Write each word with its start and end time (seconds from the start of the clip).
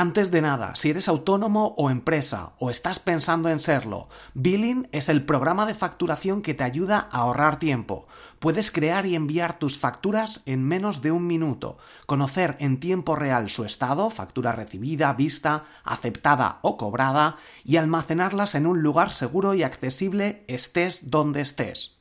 Antes 0.00 0.30
de 0.30 0.42
nada, 0.42 0.76
si 0.76 0.90
eres 0.90 1.08
autónomo 1.08 1.74
o 1.76 1.90
empresa 1.90 2.52
o 2.60 2.70
estás 2.70 3.00
pensando 3.00 3.48
en 3.48 3.58
serlo, 3.58 4.08
Billing 4.32 4.88
es 4.92 5.08
el 5.08 5.24
programa 5.24 5.66
de 5.66 5.74
facturación 5.74 6.40
que 6.40 6.54
te 6.54 6.62
ayuda 6.62 7.08
a 7.10 7.22
ahorrar 7.22 7.58
tiempo. 7.58 8.06
Puedes 8.38 8.70
crear 8.70 9.06
y 9.06 9.16
enviar 9.16 9.58
tus 9.58 9.76
facturas 9.76 10.42
en 10.46 10.62
menos 10.62 11.02
de 11.02 11.10
un 11.10 11.26
minuto, 11.26 11.78
conocer 12.06 12.56
en 12.60 12.78
tiempo 12.78 13.16
real 13.16 13.48
su 13.48 13.64
estado, 13.64 14.08
factura 14.10 14.52
recibida, 14.52 15.12
vista, 15.14 15.64
aceptada 15.82 16.60
o 16.62 16.76
cobrada, 16.76 17.34
y 17.64 17.76
almacenarlas 17.76 18.54
en 18.54 18.68
un 18.68 18.84
lugar 18.84 19.10
seguro 19.10 19.54
y 19.54 19.64
accesible 19.64 20.44
estés 20.46 21.10
donde 21.10 21.40
estés. 21.40 21.97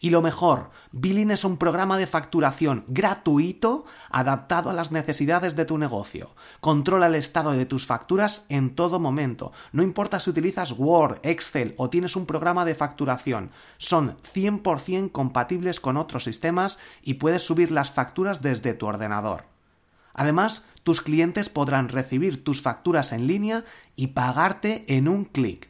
Y 0.00 0.10
lo 0.10 0.22
mejor, 0.22 0.70
Billing 0.92 1.32
es 1.32 1.44
un 1.44 1.56
programa 1.56 1.98
de 1.98 2.06
facturación 2.06 2.84
gratuito 2.86 3.84
adaptado 4.10 4.70
a 4.70 4.72
las 4.72 4.92
necesidades 4.92 5.56
de 5.56 5.64
tu 5.64 5.76
negocio. 5.76 6.36
Controla 6.60 7.06
el 7.06 7.16
estado 7.16 7.50
de 7.52 7.66
tus 7.66 7.84
facturas 7.84 8.46
en 8.48 8.76
todo 8.76 9.00
momento. 9.00 9.52
No 9.72 9.82
importa 9.82 10.20
si 10.20 10.30
utilizas 10.30 10.72
Word, 10.78 11.18
Excel 11.24 11.74
o 11.78 11.90
tienes 11.90 12.14
un 12.14 12.26
programa 12.26 12.64
de 12.64 12.76
facturación. 12.76 13.50
Son 13.78 14.16
100% 14.18 15.10
compatibles 15.10 15.80
con 15.80 15.96
otros 15.96 16.22
sistemas 16.24 16.78
y 17.02 17.14
puedes 17.14 17.42
subir 17.42 17.72
las 17.72 17.90
facturas 17.90 18.40
desde 18.40 18.74
tu 18.74 18.86
ordenador. 18.86 19.46
Además, 20.14 20.64
tus 20.84 21.00
clientes 21.00 21.48
podrán 21.48 21.88
recibir 21.88 22.44
tus 22.44 22.62
facturas 22.62 23.12
en 23.12 23.26
línea 23.26 23.64
y 23.96 24.08
pagarte 24.08 24.84
en 24.88 25.08
un 25.08 25.24
clic. 25.24 25.67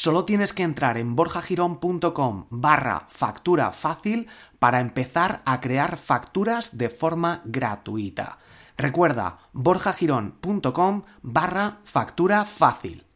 Solo 0.00 0.24
tienes 0.24 0.52
que 0.52 0.62
entrar 0.62 0.96
en 0.96 1.16
borjagirón.com 1.16 2.46
barra 2.50 3.06
factura 3.08 3.72
fácil 3.72 4.28
para 4.60 4.78
empezar 4.78 5.42
a 5.44 5.60
crear 5.60 5.96
facturas 5.96 6.78
de 6.78 6.88
forma 6.88 7.42
gratuita. 7.44 8.38
Recuerda, 8.76 9.40
borjagirón.com 9.52 11.02
barra 11.22 11.78
factura 11.82 12.44
fácil. 12.44 13.07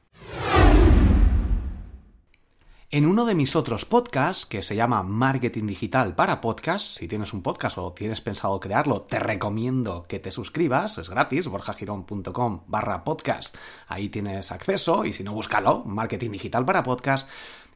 En 2.94 3.06
uno 3.06 3.24
de 3.24 3.34
mis 3.34 3.56
otros 3.56 3.86
podcasts, 3.86 4.44
que 4.44 4.60
se 4.60 4.76
llama 4.76 5.02
Marketing 5.02 5.66
Digital 5.66 6.14
para 6.14 6.42
Podcast, 6.42 6.98
si 6.98 7.08
tienes 7.08 7.32
un 7.32 7.40
podcast 7.40 7.78
o 7.78 7.94
tienes 7.94 8.20
pensado 8.20 8.60
crearlo, 8.60 9.00
te 9.00 9.18
recomiendo 9.18 10.02
que 10.06 10.18
te 10.18 10.30
suscribas, 10.30 10.98
es 10.98 11.08
gratis, 11.08 11.48
borjagirón.com 11.48 12.64
barra 12.66 13.02
podcast, 13.02 13.56
ahí 13.88 14.10
tienes 14.10 14.52
acceso 14.52 15.06
y 15.06 15.14
si 15.14 15.24
no, 15.24 15.32
búscalo, 15.32 15.84
Marketing 15.86 16.32
Digital 16.32 16.66
para 16.66 16.82
Podcast. 16.82 17.26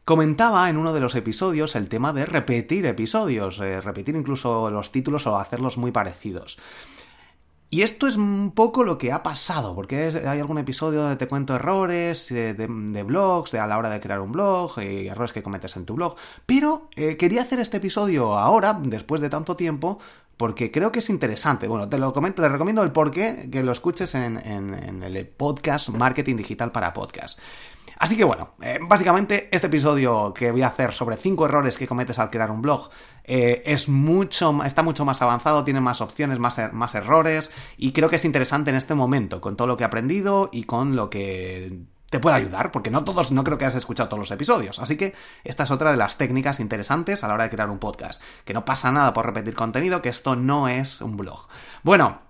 Comentaba 0.05 0.69
en 0.69 0.77
uno 0.77 0.93
de 0.93 1.01
los 1.01 1.15
episodios 1.15 1.77
el 1.77 1.89
tema 1.89 2.13
de 2.13 2.27
repetir 2.27 2.85
episodios, 2.85 3.59
eh, 3.61 3.81
repetir 3.81 4.17
incluso 4.17 4.71
los 4.71 4.93
títulos 4.93 5.27
o 5.27 5.39
hacerlos 5.39 5.79
muy 5.79 5.93
parecidos. 5.93 6.59
Y 7.69 7.83
esto 7.83 8.07
es 8.07 8.17
un 8.17 8.53
poco 8.53 8.85
lo 8.85 8.97
que 8.97 9.11
ha 9.11 9.23
pasado, 9.25 9.75
porque 9.75 10.05
hay 10.25 10.39
algún 10.39 10.59
episodio 10.59 11.03
donde 11.03 11.17
te 11.17 11.27
cuento 11.27 11.57
errores 11.57 12.31
eh, 12.31 12.55
de, 12.55 13.03
blogs, 13.03 13.51
de 13.51 13.59
a 13.59 13.67
la 13.67 13.77
hora 13.77 13.91
de 13.91 14.01
crear 14.01 14.21
un 14.21 14.31
blog, 14.31 14.79
y 14.81 15.09
errores 15.09 15.33
que 15.33 15.43
cometes 15.43 15.77
en 15.77 15.85
tu 15.85 15.95
blog. 15.95 16.15
Pero 16.47 16.89
eh, 16.95 17.17
quería 17.17 17.43
hacer 17.43 17.59
este 17.59 17.79
episodio 17.79 18.39
ahora, 18.39 18.79
después 18.81 19.21
de 19.21 19.31
tanto 19.31 19.57
tiempo, 19.57 19.99
porque 20.37 20.71
creo 20.71 20.93
que 20.93 21.01
es 21.01 21.11
interesante. 21.11 21.67
Bueno, 21.67 21.89
te 21.89 21.99
lo 21.99 22.13
comento, 22.13 22.41
te 22.41 22.49
recomiendo 22.49 22.85
el 22.85 22.93
porqué 22.93 23.49
que 23.51 23.65
lo 23.65 23.73
escuches 23.73 24.15
en, 24.15 24.39
en 24.39 25.03
el 25.03 25.27
podcast 25.27 25.89
Marketing 25.89 26.37
Digital 26.37 26.71
para 26.71 26.93
Podcast. 26.93 27.41
Así 27.99 28.17
que 28.17 28.25
bueno, 28.25 28.51
eh, 28.61 28.79
básicamente 28.81 29.49
este 29.51 29.69
episodio 29.69 30.33
que 30.35 30.51
voy 30.51 30.63
a 30.63 30.69
hacer 30.69 30.93
sobre 30.93 31.17
5 31.17 31.47
errores 31.47 31.79
que 31.79 31.87
cometes 31.87 32.19
al 32.19 32.31
crear 32.31 32.51
un 32.51 32.63
blog 32.63 32.91
eh, 33.25 33.63
es 33.65 33.89
mucho, 33.89 34.63
está 34.65 34.83
mucho 34.83 35.05
más 35.05 35.23
avanzado, 35.23 35.65
tiene 35.65 35.81
más 35.81 36.01
opciones, 36.01 36.39
más, 36.39 36.59
er, 36.59 36.73
más 36.73 36.95
errores 36.95 37.51
y 37.79 37.93
creo 37.93 38.09
que 38.09 38.17
es 38.17 38.25
interesante 38.25 38.71
en 38.71 38.77
este 38.77 38.95
momento 38.95 39.41
con 39.41 39.57
todo 39.57 39.67
lo 39.67 39.77
que 39.77 39.85
he 39.85 39.87
aprendido 39.87 40.51
y 40.53 40.65
con 40.65 40.95
lo 40.95 41.09
que 41.09 41.87
te 42.11 42.21
puede 42.21 42.37
ayudar, 42.37 42.71
porque 42.71 42.91
no 42.91 43.05
todos, 43.05 43.33
no 43.33 43.43
creo 43.43 43.59
que 43.59 43.65
has 43.65 43.75
escuchado 43.75 44.09
todos 44.09 44.21
los 44.21 44.31
episodios. 44.31 44.79
Así 44.79 44.97
que 44.97 45.15
esta 45.43 45.65
es 45.65 45.71
otra 45.71 45.91
de 45.91 45.97
las 45.97 46.17
técnicas 46.17 46.61
interesantes 46.61 47.25
a 47.25 47.29
la 47.29 47.35
hora 47.35 47.45
de 47.45 47.51
crear 47.51 47.69
un 47.69 47.79
podcast. 47.79 48.23
Que 48.45 48.55
no 48.55 48.65
pasa 48.65 48.93
nada 48.93 49.13
por 49.13 49.27
repetir 49.27 49.55
contenido, 49.55 50.03
que 50.03 50.09
esto 50.09 50.37
no 50.37 50.69
es 50.69 51.01
un 51.01 51.17
blog. 51.17 51.49
Bueno, 51.83 52.21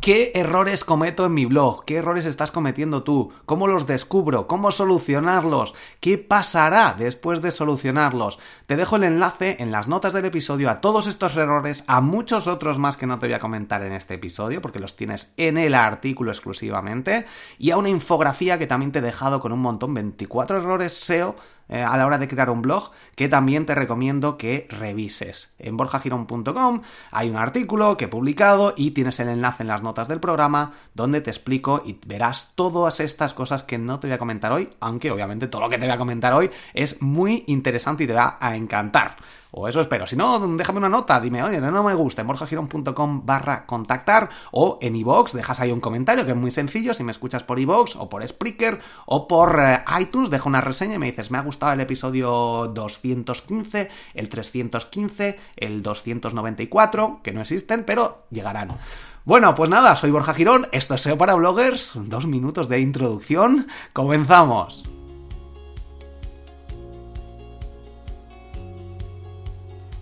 ¿Qué 0.00 0.32
errores 0.34 0.84
cometo 0.84 1.26
en 1.26 1.34
mi 1.34 1.44
blog? 1.44 1.84
¿Qué 1.84 1.96
errores 1.96 2.24
estás 2.24 2.52
cometiendo 2.52 3.02
tú? 3.02 3.32
¿Cómo 3.46 3.66
los 3.66 3.86
descubro? 3.86 4.46
¿Cómo 4.46 4.70
solucionarlos? 4.70 5.74
¿Qué 6.00 6.18
pasará 6.18 6.94
después 6.96 7.42
de 7.42 7.50
solucionarlos? 7.50 8.38
Te 8.66 8.76
dejo 8.76 8.96
el 8.96 9.04
enlace 9.04 9.56
en 9.58 9.70
las 9.70 9.88
notas 9.88 10.14
del 10.14 10.24
episodio 10.24 10.70
a 10.70 10.80
todos 10.80 11.08
estos 11.08 11.36
errores, 11.36 11.84
a 11.88 12.00
muchos 12.00 12.46
otros 12.46 12.78
más 12.78 12.96
que 12.96 13.06
no 13.06 13.18
te 13.18 13.26
voy 13.26 13.34
a 13.34 13.40
comentar 13.40 13.82
en 13.82 13.92
este 13.92 14.14
episodio, 14.14 14.62
porque 14.62 14.78
los 14.78 14.96
tienes 14.96 15.32
en 15.36 15.58
el 15.58 15.74
artículo 15.74 16.30
exclusivamente, 16.30 17.26
y 17.58 17.70
a 17.72 17.76
una 17.76 17.88
infografía 17.88 18.58
que 18.58 18.66
también 18.66 18.92
te 18.92 19.00
he 19.00 19.02
dejado 19.02 19.40
con 19.40 19.52
un 19.52 19.60
montón, 19.60 19.94
24 19.94 20.58
errores 20.58 20.92
SEO 20.92 21.36
eh, 21.68 21.82
a 21.82 21.96
la 21.96 22.06
hora 22.06 22.18
de 22.18 22.28
crear 22.28 22.50
un 22.50 22.62
blog 22.62 22.90
que 23.14 23.28
también 23.28 23.66
te 23.66 23.74
recomiendo 23.74 24.38
que 24.38 24.66
revises. 24.70 25.52
En 25.58 25.76
borjagirón.com 25.76 26.82
hay 27.10 27.30
un 27.30 27.36
artículo 27.36 27.96
que 27.96 28.06
he 28.06 28.08
publicado 28.08 28.74
y 28.76 28.92
tienes 28.92 29.20
el 29.20 29.28
enlace 29.28 29.62
en 29.62 29.68
las 29.68 29.82
notas 29.82 30.08
del 30.08 30.20
programa 30.20 30.72
donde 30.94 31.20
te 31.20 31.30
explico 31.30 31.82
y 31.84 31.98
verás 32.06 32.52
todas 32.54 33.00
estas 33.00 33.34
cosas 33.34 33.62
que 33.62 33.78
no 33.78 34.00
te 34.00 34.06
voy 34.06 34.14
a 34.14 34.18
comentar 34.18 34.52
hoy, 34.52 34.70
aunque 34.80 35.10
obviamente 35.10 35.48
todo 35.48 35.62
lo 35.62 35.68
que 35.68 35.78
te 35.78 35.86
voy 35.86 35.94
a 35.94 35.98
comentar 35.98 36.32
hoy 36.32 36.50
es 36.74 37.00
muy 37.02 37.44
interesante 37.46 38.04
y 38.04 38.06
te 38.06 38.14
va 38.14 38.38
a 38.40 38.56
encantar. 38.56 39.16
O 39.50 39.66
eso 39.66 39.80
espero. 39.80 40.06
Si 40.06 40.16
no, 40.16 40.38
déjame 40.56 40.78
una 40.78 40.88
nota, 40.88 41.20
dime, 41.20 41.42
oye, 41.42 41.60
no 41.60 41.82
me 41.82 41.94
gusta, 41.94 42.22
en 42.22 42.28
borjagirón.com 42.28 43.24
barra 43.24 43.64
contactar 43.66 44.28
o 44.52 44.78
en 44.82 44.94
iVoox, 44.96 45.32
dejas 45.32 45.60
ahí 45.60 45.72
un 45.72 45.80
comentario 45.80 46.24
que 46.24 46.32
es 46.32 46.36
muy 46.36 46.50
sencillo, 46.50 46.92
si 46.92 47.02
me 47.02 47.12
escuchas 47.12 47.44
por 47.44 47.58
iVoox 47.58 47.96
o 47.96 48.08
por 48.08 48.26
Spreaker 48.26 48.80
o 49.06 49.26
por 49.26 49.58
eh, 49.60 49.82
iTunes, 50.00 50.30
deja 50.30 50.48
una 50.48 50.60
reseña 50.60 50.96
y 50.96 50.98
me 50.98 51.06
dices, 51.06 51.30
me 51.30 51.38
ha 51.38 51.42
gustado 51.42 51.72
el 51.72 51.80
episodio 51.80 52.70
215, 52.74 53.88
el 54.14 54.28
315, 54.28 55.38
el 55.56 55.82
294, 55.82 57.20
que 57.22 57.32
no 57.32 57.40
existen, 57.40 57.84
pero 57.84 58.24
llegarán. 58.30 58.76
Bueno, 59.24 59.54
pues 59.54 59.70
nada, 59.70 59.96
soy 59.96 60.10
Borja 60.10 60.34
Girón, 60.34 60.68
esto 60.72 60.94
es 60.94 61.02
SEO 61.02 61.18
para 61.18 61.34
bloggers, 61.34 61.92
dos 61.94 62.26
minutos 62.26 62.68
de 62.68 62.80
introducción, 62.80 63.66
comenzamos. 63.92 64.84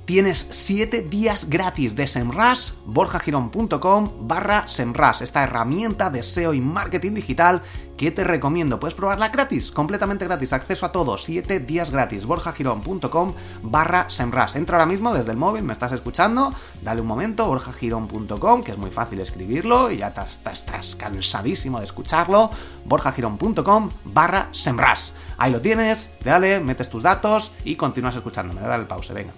Tienes 0.06 0.46
7 0.50 1.02
días 1.02 1.50
gratis 1.50 1.96
de 1.96 2.06
SEMRAS, 2.06 2.74
borjagirón.com 2.86 4.28
barra 4.28 4.68
SEMRAS, 4.68 5.20
esta 5.20 5.42
herramienta 5.42 6.08
de 6.10 6.22
SEO 6.22 6.54
y 6.54 6.60
marketing 6.60 7.12
digital 7.12 7.62
que 7.96 8.10
te 8.10 8.24
recomiendo. 8.24 8.78
Puedes 8.78 8.94
probarla 8.94 9.28
gratis, 9.28 9.70
completamente 9.70 10.24
gratis, 10.24 10.52
acceso 10.52 10.86
a 10.86 10.92
todo, 10.92 11.18
7 11.18 11.60
días 11.60 11.90
gratis, 11.90 12.26
borjagirón.com 12.26 13.34
barra 13.62 14.08
SEMRAS. 14.10 14.56
Entra 14.56 14.76
ahora 14.76 14.86
mismo 14.86 15.14
desde 15.14 15.32
el 15.32 15.36
móvil, 15.36 15.64
me 15.64 15.72
estás 15.72 15.92
escuchando, 15.92 16.52
dale 16.82 17.00
un 17.00 17.06
momento, 17.06 17.46
borjagirón.com, 17.46 18.62
que 18.62 18.72
es 18.72 18.78
muy 18.78 18.90
fácil 18.90 19.20
escribirlo 19.20 19.90
y 19.90 19.98
ya 19.98 20.08
estás, 20.08 20.96
cansadísimo 20.96 21.78
de 21.78 21.84
escucharlo, 21.84 22.50
borjagirón.com 22.84 23.90
barra 24.04 24.48
SEMRAS. 24.52 25.12
Ahí 25.38 25.52
lo 25.52 25.60
tienes, 25.60 26.10
dale, 26.24 26.60
metes 26.60 26.88
tus 26.88 27.02
datos 27.02 27.52
y 27.62 27.76
continúas 27.76 28.16
escuchándome. 28.16 28.62
Dale 28.62 28.82
el 28.82 28.88
pause, 28.88 29.12
venga. 29.12 29.34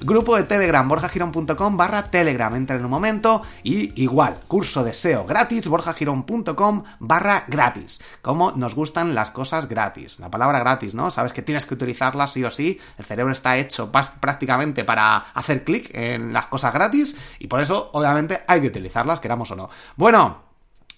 Grupo 0.00 0.36
de 0.36 0.42
Telegram, 0.44 0.88
borjagirón.com 0.88 1.76
barra 1.76 2.10
Telegram. 2.10 2.54
Entra 2.56 2.76
en 2.76 2.84
un 2.84 2.90
momento 2.90 3.42
y 3.62 4.02
igual, 4.02 4.40
curso 4.48 4.82
de 4.82 4.92
SEO 4.92 5.26
gratis, 5.26 5.68
borjagirón.com 5.68 6.82
barra 6.98 7.23
gratis. 7.48 8.00
Como 8.22 8.52
nos 8.52 8.74
gustan 8.74 9.14
las 9.14 9.30
cosas 9.30 9.68
gratis. 9.68 10.20
La 10.20 10.30
palabra 10.30 10.58
gratis, 10.60 10.94
¿no? 10.94 11.10
Sabes 11.10 11.32
que 11.32 11.42
tienes 11.42 11.66
que 11.66 11.74
utilizarla 11.74 12.26
sí 12.26 12.44
o 12.44 12.50
sí. 12.50 12.78
El 12.98 13.04
cerebro 13.04 13.32
está 13.32 13.56
hecho 13.56 13.90
prácticamente 13.90 14.84
para 14.84 15.16
hacer 15.16 15.64
clic 15.64 15.90
en 15.94 16.32
las 16.32 16.46
cosas 16.46 16.72
gratis 16.72 17.16
y 17.38 17.46
por 17.48 17.60
eso, 17.60 17.90
obviamente, 17.92 18.42
hay 18.46 18.60
que 18.60 18.68
utilizarlas, 18.68 19.20
queramos 19.20 19.50
o 19.50 19.56
no. 19.56 19.70
Bueno, 19.96 20.44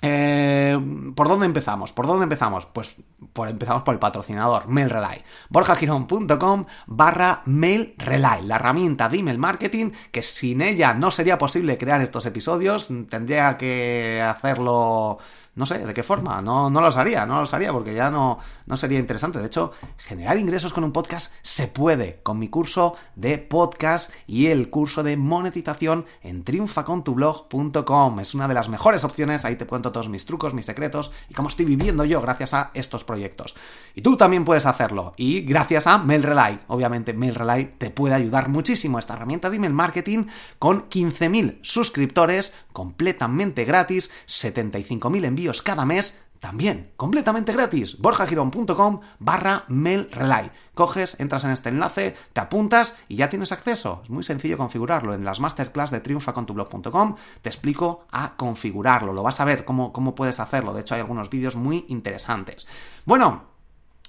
eh, 0.02 0.78
¿Por 1.14 1.28
dónde 1.28 1.46
empezamos? 1.46 1.92
¿Por 1.92 2.06
dónde 2.06 2.24
empezamos? 2.24 2.66
Pues 2.66 2.96
empezamos 3.48 3.82
por 3.82 3.94
el 3.94 3.98
patrocinador, 3.98 4.68
MailRelay. 4.68 5.22
borjagirón.com 5.48 6.66
barra 6.86 7.42
MailRelay, 7.46 8.44
la 8.44 8.56
herramienta 8.56 9.08
de 9.08 9.18
email 9.18 9.38
marketing 9.38 9.90
que 10.12 10.22
sin 10.22 10.60
ella 10.60 10.92
no 10.92 11.10
sería 11.10 11.38
posible 11.38 11.78
crear 11.78 12.00
estos 12.02 12.26
episodios, 12.26 12.92
tendría 13.08 13.56
que 13.56 14.22
hacerlo 14.22 15.18
no 15.56 15.64
sé 15.64 15.78
de 15.78 15.94
qué 15.94 16.02
forma, 16.02 16.42
no, 16.42 16.68
no 16.68 16.80
los 16.82 16.98
haría, 16.98 17.24
no 17.24 17.40
los 17.40 17.54
haría 17.54 17.72
porque 17.72 17.94
ya 17.94 18.10
no, 18.10 18.38
no 18.66 18.76
sería 18.76 18.98
interesante. 18.98 19.38
De 19.38 19.46
hecho, 19.46 19.72
generar 19.96 20.36
ingresos 20.36 20.74
con 20.74 20.84
un 20.84 20.92
podcast 20.92 21.32
se 21.40 21.66
puede 21.66 22.20
con 22.22 22.38
mi 22.38 22.48
curso 22.48 22.94
de 23.14 23.38
podcast 23.38 24.12
y 24.26 24.48
el 24.48 24.68
curso 24.68 25.02
de 25.02 25.16
monetización 25.16 26.04
en 26.22 26.44
triunfacontublog.com. 26.44 28.20
Es 28.20 28.34
una 28.34 28.48
de 28.48 28.54
las 28.54 28.68
mejores 28.68 29.02
opciones, 29.02 29.46
ahí 29.46 29.56
te 29.56 29.66
cuento 29.66 29.92
todos 29.92 30.10
mis 30.10 30.26
trucos, 30.26 30.52
mis 30.52 30.66
secretos 30.66 31.10
y 31.30 31.34
cómo 31.34 31.48
estoy 31.48 31.64
viviendo 31.64 32.04
yo 32.04 32.20
gracias 32.20 32.52
a 32.52 32.70
estos 32.74 33.04
proyectos. 33.04 33.54
Y 33.94 34.02
tú 34.02 34.18
también 34.18 34.44
puedes 34.44 34.66
hacerlo 34.66 35.14
y 35.16 35.40
gracias 35.40 35.86
a 35.86 35.96
MailRelay. 35.96 36.60
Obviamente 36.66 37.14
MailRelay 37.14 37.76
te 37.78 37.88
puede 37.88 38.14
ayudar 38.14 38.50
muchísimo 38.50 38.98
esta 38.98 39.14
herramienta 39.14 39.48
de 39.48 39.56
email 39.56 39.72
marketing 39.72 40.26
con 40.58 40.90
15.000 40.90 41.60
suscriptores 41.62 42.52
completamente 42.74 43.64
gratis, 43.64 44.10
75.000 44.26 45.24
envíos 45.24 45.45
cada 45.62 45.84
mes 45.84 46.14
también, 46.40 46.92
completamente 46.96 47.52
gratis, 47.52 47.98
borjagirón.com 47.98 49.00
barra 49.18 49.64
mailrelay. 49.68 50.50
Coges, 50.74 51.18
entras 51.18 51.44
en 51.44 51.50
este 51.50 51.70
enlace, 51.70 52.14
te 52.32 52.40
apuntas 52.40 52.94
y 53.08 53.16
ya 53.16 53.28
tienes 53.28 53.52
acceso. 53.52 54.02
Es 54.04 54.10
muy 54.10 54.22
sencillo 54.22 54.56
configurarlo. 54.56 55.14
En 55.14 55.24
las 55.24 55.40
masterclass 55.40 55.90
de 55.90 56.00
triunfacontublog.com 56.00 57.16
te 57.42 57.48
explico 57.48 58.06
a 58.10 58.36
configurarlo. 58.36 59.12
Lo 59.12 59.22
vas 59.22 59.40
a 59.40 59.44
ver 59.44 59.64
cómo, 59.64 59.92
cómo 59.92 60.14
puedes 60.14 60.38
hacerlo. 60.38 60.74
De 60.74 60.82
hecho, 60.82 60.94
hay 60.94 61.00
algunos 61.00 61.30
vídeos 61.30 61.56
muy 61.56 61.86
interesantes. 61.88 62.66
Bueno, 63.04 63.56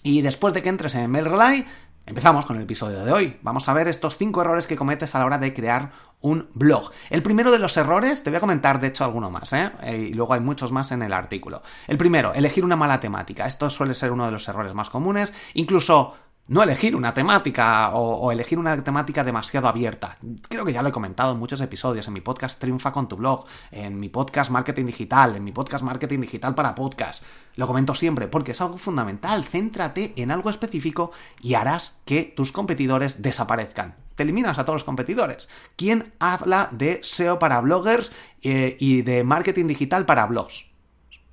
y 0.03 0.21
después 0.21 0.53
de 0.53 0.61
que 0.61 0.69
entres 0.69 0.95
en 0.95 1.09
MailRelay, 1.09 1.65
Empezamos 2.07 2.45
con 2.45 2.55
el 2.55 2.63
episodio 2.63 3.03
de 3.03 3.11
hoy. 3.11 3.37
Vamos 3.41 3.67
a 3.67 3.73
ver 3.73 3.89
estos 3.89 4.17
cinco 4.17 4.39
errores 4.39 4.65
que 4.65 4.77
cometes 4.77 5.13
a 5.13 5.19
la 5.19 5.25
hora 5.25 5.37
de 5.39 5.53
crear 5.53 5.91
un 6.21 6.47
blog. 6.53 6.89
El 7.09 7.21
primero 7.21 7.51
de 7.51 7.59
los 7.59 7.75
errores, 7.75 8.23
te 8.23 8.29
voy 8.29 8.37
a 8.37 8.39
comentar 8.39 8.79
de 8.79 8.87
hecho 8.87 9.03
alguno 9.03 9.29
más, 9.29 9.51
¿eh? 9.51 9.71
¿eh? 9.83 10.07
Y 10.11 10.13
luego 10.13 10.33
hay 10.33 10.39
muchos 10.39 10.71
más 10.71 10.93
en 10.93 11.01
el 11.01 11.11
artículo. 11.11 11.63
El 11.85 11.97
primero, 11.97 12.33
elegir 12.33 12.63
una 12.63 12.77
mala 12.77 13.01
temática. 13.01 13.45
Esto 13.45 13.69
suele 13.69 13.93
ser 13.93 14.13
uno 14.13 14.25
de 14.25 14.31
los 14.31 14.47
errores 14.47 14.73
más 14.73 14.89
comunes. 14.89 15.33
Incluso 15.55 16.15
no 16.47 16.63
elegir 16.63 16.95
una 16.95 17.13
temática 17.13 17.89
o, 17.93 18.31
elegir 18.31 18.57
una 18.57 18.81
temática 18.83 19.23
demasiado 19.23 19.67
abierta. 19.67 20.17
Creo 20.47 20.65
que 20.65 20.73
ya 20.73 20.81
lo 20.81 20.89
he 20.89 20.93
comentado 20.93 21.33
en 21.33 21.39
muchos 21.39 21.61
episodios, 21.61 22.07
en 22.07 22.13
mi 22.13 22.21
podcast 22.21 22.59
Triunfa 22.59 22.91
con 22.91 23.07
tu 23.07 23.17
blog, 23.17 23.45
en 23.71 23.99
mi 23.99 24.09
podcast 24.09 24.49
Marketing 24.51 24.85
Digital, 24.85 25.35
en 25.35 25.43
mi 25.43 25.51
podcast 25.51 25.83
Marketing 25.83 26.19
Digital 26.19 26.55
para 26.55 26.75
Podcast. 26.75 27.23
Lo 27.55 27.67
comento 27.67 27.93
siempre 27.95 28.27
porque 28.27 28.51
es 28.51 28.61
algo 28.61 28.77
fundamental. 28.77 29.43
Céntrate 29.43 30.13
en 30.15 30.31
algo 30.31 30.49
específico 30.49 31.11
y 31.41 31.55
harás 31.55 31.97
que 32.05 32.33
tus 32.35 32.51
competidores 32.51 33.21
desaparezcan. 33.21 33.95
Te 34.15 34.23
eliminas 34.23 34.57
a 34.57 34.63
todos 34.63 34.75
los 34.75 34.83
competidores. 34.83 35.49
¿Quién 35.75 36.13
habla 36.19 36.69
de 36.71 37.01
SEO 37.03 37.39
para 37.39 37.61
bloggers 37.61 38.11
eh, 38.41 38.75
y 38.79 39.01
de 39.03 39.23
marketing 39.23 39.67
digital 39.67 40.05
para 40.05 40.25
blogs? 40.25 40.65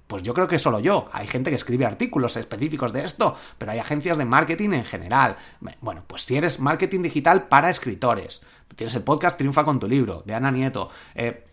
Pues 0.07 0.23
yo 0.23 0.35
creo 0.35 0.47
que 0.47 0.59
solo 0.59 0.81
yo. 0.81 1.09
Hay 1.13 1.27
gente 1.27 1.51
que 1.51 1.57
escribe 1.57 1.87
artículos 1.87 2.37
específicos 2.37 2.93
de 2.93 3.05
esto, 3.05 3.37
pero 3.59 3.73
hay 3.73 3.79
agencias 3.79 4.19
de 4.19 4.25
marketing 4.25 4.71
en 4.71 4.85
general. 4.85 5.37
Bueno, 5.81 6.05
pues 6.07 6.23
si 6.23 6.37
eres 6.37 6.61
marketing 6.61 7.03
digital 7.03 7.49
para 7.49 7.71
escritores, 7.71 8.43
tienes 8.77 8.95
el 8.95 9.03
podcast 9.03 9.39
Triunfa 9.39 9.65
con 9.65 9.79
tu 9.79 9.89
libro, 9.89 10.23
de 10.27 10.35
Ana 10.35 10.51
Nieto. 10.51 10.91
Eh, 11.15 11.47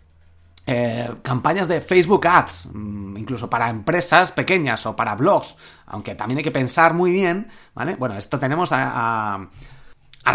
eh, 0.68 1.10
campañas 1.24 1.68
de 1.68 1.82
Facebook 1.82 2.28
Ads, 2.28 2.70
mm, 2.72 3.18
incluso 3.18 3.50
para 3.50 3.70
empresas 3.70 4.32
pequeñas 4.32 4.86
o 4.86 4.96
para 4.96 5.16
blogs, 5.16 5.56
aunque 5.88 6.14
también 6.14 6.38
hay 6.38 6.44
que 6.44 6.52
pensar 6.52 6.94
muy 6.94 7.12
bien, 7.12 7.48
¿vale? 7.74 7.96
Bueno, 7.96 8.16
esto 8.16 8.38
tenemos 8.38 8.72
a 8.72 8.92
a 8.94 9.48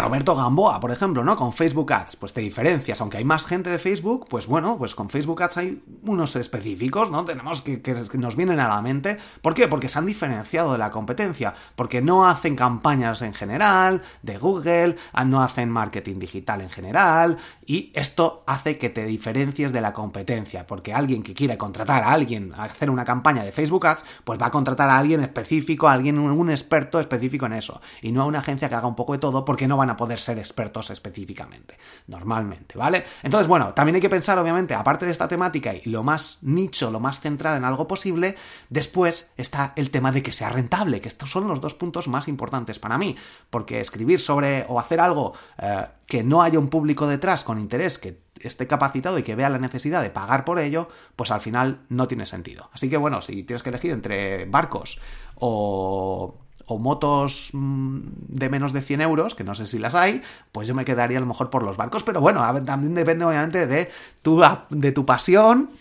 Roberto 0.07 0.35
Gamboa, 0.35 0.79
por 0.79 0.91
ejemplo, 0.91 1.23
¿no? 1.23 1.35
Con 1.35 1.51
Facebook 1.51 1.91
Ads, 1.91 2.15
pues 2.15 2.33
te 2.33 2.41
diferencias, 2.41 3.01
aunque 3.01 3.17
hay 3.17 3.25
más 3.25 3.45
gente 3.45 3.69
de 3.69 3.77
Facebook, 3.77 4.27
pues 4.29 4.47
bueno, 4.47 4.77
pues 4.77 4.95
con 4.95 5.09
Facebook 5.09 5.43
Ads 5.43 5.57
hay 5.57 5.83
unos 6.03 6.35
específicos, 6.35 7.11
¿no? 7.11 7.25
Tenemos 7.25 7.61
que, 7.61 7.81
que, 7.81 7.93
nos 8.17 8.35
vienen 8.35 8.59
a 8.59 8.67
la 8.67 8.81
mente. 8.81 9.17
¿Por 9.41 9.53
qué? 9.53 9.67
Porque 9.67 9.89
se 9.89 9.99
han 9.99 10.05
diferenciado 10.05 10.73
de 10.73 10.77
la 10.77 10.91
competencia, 10.91 11.53
porque 11.75 12.01
no 12.01 12.27
hacen 12.27 12.55
campañas 12.55 13.21
en 13.21 13.33
general, 13.33 14.01
de 14.23 14.37
Google, 14.37 14.97
ah, 15.13 15.25
no 15.25 15.41
hacen 15.41 15.69
marketing 15.69 16.19
digital 16.19 16.61
en 16.61 16.69
general, 16.69 17.37
y 17.65 17.91
esto 17.93 18.43
hace 18.47 18.77
que 18.77 18.89
te 18.89 19.05
diferencies 19.05 19.71
de 19.71 19.81
la 19.81 19.93
competencia, 19.93 20.67
porque 20.67 20.93
alguien 20.93 21.23
que 21.23 21.33
quiere 21.33 21.57
contratar 21.57 22.03
a 22.03 22.11
alguien 22.11 22.53
a 22.55 22.65
hacer 22.65 22.89
una 22.89 23.05
campaña 23.05 23.43
de 23.43 23.51
Facebook 23.51 23.87
Ads, 23.87 24.03
pues 24.23 24.39
va 24.41 24.47
a 24.47 24.51
contratar 24.51 24.89
a 24.89 24.97
alguien 24.97 25.21
específico, 25.21 25.87
a 25.87 25.93
alguien, 25.93 26.19
un 26.19 26.49
experto 26.49 26.99
específico 26.99 27.45
en 27.45 27.53
eso, 27.53 27.81
y 28.01 28.11
no 28.11 28.23
a 28.23 28.25
una 28.25 28.39
agencia 28.39 28.69
que 28.69 28.75
haga 28.75 28.87
un 28.87 28.95
poco 28.95 29.13
de 29.13 29.19
todo, 29.19 29.45
porque 29.45 29.67
no 29.67 29.76
van 29.77 29.89
a 29.89 29.95
poder 29.97 30.19
ser 30.19 30.37
expertos 30.37 30.89
específicamente, 30.89 31.77
normalmente, 32.07 32.77
¿vale? 32.77 33.05
Entonces, 33.23 33.47
bueno, 33.47 33.73
también 33.73 33.95
hay 33.95 34.01
que 34.01 34.09
pensar, 34.09 34.37
obviamente, 34.39 34.73
aparte 34.73 35.05
de 35.05 35.11
esta 35.11 35.27
temática 35.27 35.73
y 35.73 35.89
lo 35.89 36.03
más 36.03 36.39
nicho, 36.41 36.91
lo 36.91 36.99
más 36.99 37.19
centrado 37.19 37.57
en 37.57 37.63
algo 37.63 37.87
posible, 37.87 38.35
después 38.69 39.31
está 39.37 39.73
el 39.75 39.91
tema 39.91 40.11
de 40.11 40.23
que 40.23 40.31
sea 40.31 40.49
rentable, 40.49 41.01
que 41.01 41.07
estos 41.07 41.31
son 41.31 41.47
los 41.47 41.61
dos 41.61 41.73
puntos 41.73 42.07
más 42.07 42.27
importantes 42.27 42.79
para 42.79 42.97
mí, 42.97 43.15
porque 43.49 43.79
escribir 43.79 44.19
sobre 44.19 44.65
o 44.67 44.79
hacer 44.79 44.99
algo 44.99 45.33
eh, 45.57 45.85
que 46.05 46.23
no 46.23 46.41
haya 46.41 46.59
un 46.59 46.69
público 46.69 47.07
detrás 47.07 47.43
con 47.43 47.59
interés 47.59 47.97
que 47.97 48.19
esté 48.41 48.67
capacitado 48.67 49.17
y 49.17 49.23
que 49.23 49.35
vea 49.35 49.49
la 49.49 49.59
necesidad 49.59 50.01
de 50.01 50.09
pagar 50.09 50.45
por 50.45 50.59
ello, 50.59 50.89
pues 51.15 51.31
al 51.31 51.41
final 51.41 51.81
no 51.89 52.07
tiene 52.07 52.25
sentido. 52.25 52.69
Así 52.73 52.89
que 52.89 52.97
bueno, 52.97 53.21
si 53.21 53.43
tienes 53.43 53.63
que 53.63 53.69
elegir 53.69 53.91
entre 53.91 54.45
barcos 54.45 54.99
o 55.35 56.39
o 56.67 56.77
motos 56.77 57.49
mm, 57.53 57.99
de 58.27 58.49
menos 58.49 58.73
de 58.73 58.81
100 58.81 59.01
euros, 59.01 59.35
que 59.35 59.43
no 59.43 59.55
sé 59.55 59.65
si 59.65 59.79
las 59.79 59.95
hay, 59.95 60.21
pues 60.51 60.67
yo 60.67 60.75
me 60.75 60.85
quedaría 60.85 61.17
a 61.17 61.21
lo 61.21 61.27
mejor 61.27 61.49
por 61.49 61.63
los 61.63 61.77
barcos, 61.77 62.03
pero 62.03 62.21
bueno, 62.21 62.41
también 62.63 62.93
depende 62.93 63.25
obviamente 63.25 63.65
de 63.65 63.89
tu, 64.21 64.43
de 64.69 64.91
tu 64.91 65.05
pasión 65.05 65.71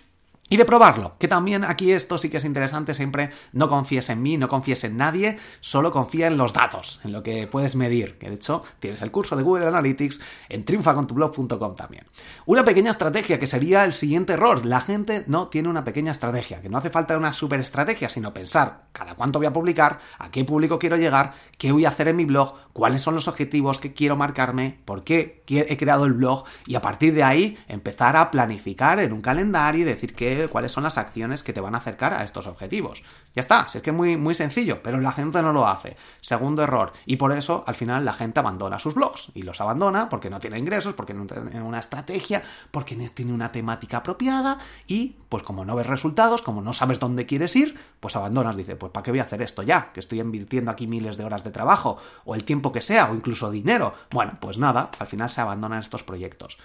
y 0.48 0.56
de 0.56 0.64
probarlo, 0.64 1.16
que 1.18 1.26
también 1.26 1.64
aquí 1.64 1.90
esto 1.90 2.18
sí 2.18 2.28
que 2.28 2.36
es 2.36 2.44
interesante, 2.44 2.94
siempre 2.94 3.30
no 3.52 3.68
confíes 3.68 4.10
en 4.10 4.22
mí, 4.22 4.36
no 4.36 4.48
confíes 4.48 4.84
en 4.84 4.96
nadie, 4.96 5.38
solo 5.60 5.90
confía 5.90 6.28
en 6.28 6.36
los 6.36 6.52
datos, 6.52 7.00
en 7.02 7.12
lo 7.12 7.24
que 7.24 7.48
puedes 7.48 7.74
medir, 7.74 8.16
que 8.16 8.28
de 8.28 8.36
hecho 8.36 8.62
tienes 8.78 9.02
el 9.02 9.10
curso 9.10 9.34
de 9.34 9.42
Google 9.42 9.66
Analytics 9.66 10.20
en 10.48 10.64
triunfacontublog.com 10.64 11.74
también. 11.74 12.04
Una 12.44 12.64
pequeña 12.64 12.92
estrategia 12.92 13.40
que 13.40 13.48
sería 13.48 13.84
el 13.84 13.92
siguiente 13.92 14.34
error, 14.34 14.64
la 14.64 14.80
gente 14.80 15.24
no 15.26 15.48
tiene 15.48 15.68
una 15.68 15.82
pequeña 15.82 16.12
estrategia, 16.12 16.62
que 16.62 16.68
no 16.68 16.78
hace 16.78 16.90
falta 16.90 17.16
una 17.16 17.32
super 17.32 17.58
estrategia, 17.58 18.08
sino 18.08 18.32
pensar 18.32 18.84
cada 18.92 19.16
cuánto 19.16 19.40
voy 19.40 19.46
a 19.46 19.52
publicar, 19.52 19.98
a 20.18 20.30
qué 20.30 20.44
público 20.44 20.78
quiero 20.78 20.96
llegar, 20.96 21.34
qué 21.58 21.72
voy 21.72 21.86
a 21.86 21.88
hacer 21.88 22.06
en 22.06 22.16
mi 22.16 22.24
blog, 22.24 22.54
cuáles 22.72 23.02
son 23.02 23.16
los 23.16 23.26
objetivos 23.26 23.80
que 23.80 23.94
quiero 23.94 24.14
marcarme, 24.14 24.78
por 24.84 25.02
qué 25.02 25.42
he 25.48 25.76
creado 25.76 26.04
el 26.04 26.12
blog 26.12 26.44
y 26.66 26.76
a 26.76 26.80
partir 26.80 27.14
de 27.14 27.24
ahí 27.24 27.58
empezar 27.66 28.16
a 28.16 28.30
planificar 28.30 29.00
en 29.00 29.12
un 29.12 29.20
calendario 29.20 29.82
y 29.82 29.84
decir 29.84 30.14
que 30.14 30.35
cuáles 30.48 30.72
son 30.72 30.84
las 30.84 30.98
acciones 30.98 31.42
que 31.42 31.52
te 31.52 31.60
van 31.60 31.74
a 31.74 31.78
acercar 31.78 32.12
a 32.12 32.24
estos 32.24 32.46
objetivos. 32.46 33.02
Ya 33.34 33.40
está, 33.40 33.68
si 33.68 33.78
es 33.78 33.82
que 33.82 33.90
es 33.90 33.96
muy, 33.96 34.16
muy 34.16 34.34
sencillo, 34.34 34.82
pero 34.82 35.00
la 35.00 35.12
gente 35.12 35.42
no 35.42 35.52
lo 35.52 35.66
hace. 35.66 35.96
Segundo 36.20 36.62
error, 36.62 36.92
y 37.04 37.16
por 37.16 37.32
eso 37.32 37.64
al 37.66 37.74
final 37.74 38.04
la 38.04 38.12
gente 38.12 38.40
abandona 38.40 38.78
sus 38.78 38.94
blogs 38.94 39.30
y 39.34 39.42
los 39.42 39.60
abandona 39.60 40.08
porque 40.08 40.30
no 40.30 40.40
tiene 40.40 40.58
ingresos, 40.58 40.94
porque 40.94 41.14
no 41.14 41.26
tiene 41.26 41.62
una 41.62 41.78
estrategia, 41.78 42.42
porque 42.70 42.96
no 42.96 43.08
tiene 43.10 43.32
una 43.32 43.52
temática 43.52 43.98
apropiada 43.98 44.58
y 44.86 45.16
pues 45.28 45.42
como 45.42 45.64
no 45.64 45.74
ves 45.74 45.86
resultados, 45.86 46.42
como 46.42 46.62
no 46.62 46.72
sabes 46.72 47.00
dónde 47.00 47.26
quieres 47.26 47.56
ir, 47.56 47.78
pues 48.00 48.16
abandonas, 48.16 48.56
dice, 48.56 48.76
pues 48.76 48.92
¿para 48.92 49.02
qué 49.02 49.10
voy 49.10 49.20
a 49.20 49.24
hacer 49.24 49.42
esto 49.42 49.62
ya? 49.62 49.92
Que 49.92 50.00
estoy 50.00 50.20
invirtiendo 50.20 50.70
aquí 50.70 50.86
miles 50.86 51.16
de 51.16 51.24
horas 51.24 51.44
de 51.44 51.50
trabajo 51.50 51.98
o 52.24 52.34
el 52.34 52.44
tiempo 52.44 52.72
que 52.72 52.80
sea 52.80 53.10
o 53.10 53.14
incluso 53.14 53.50
dinero. 53.50 53.94
Bueno, 54.10 54.38
pues 54.40 54.58
nada, 54.58 54.90
al 54.98 55.06
final 55.06 55.30
se 55.30 55.40
abandonan 55.40 55.80
estos 55.80 56.04
proyectos. 56.04 56.58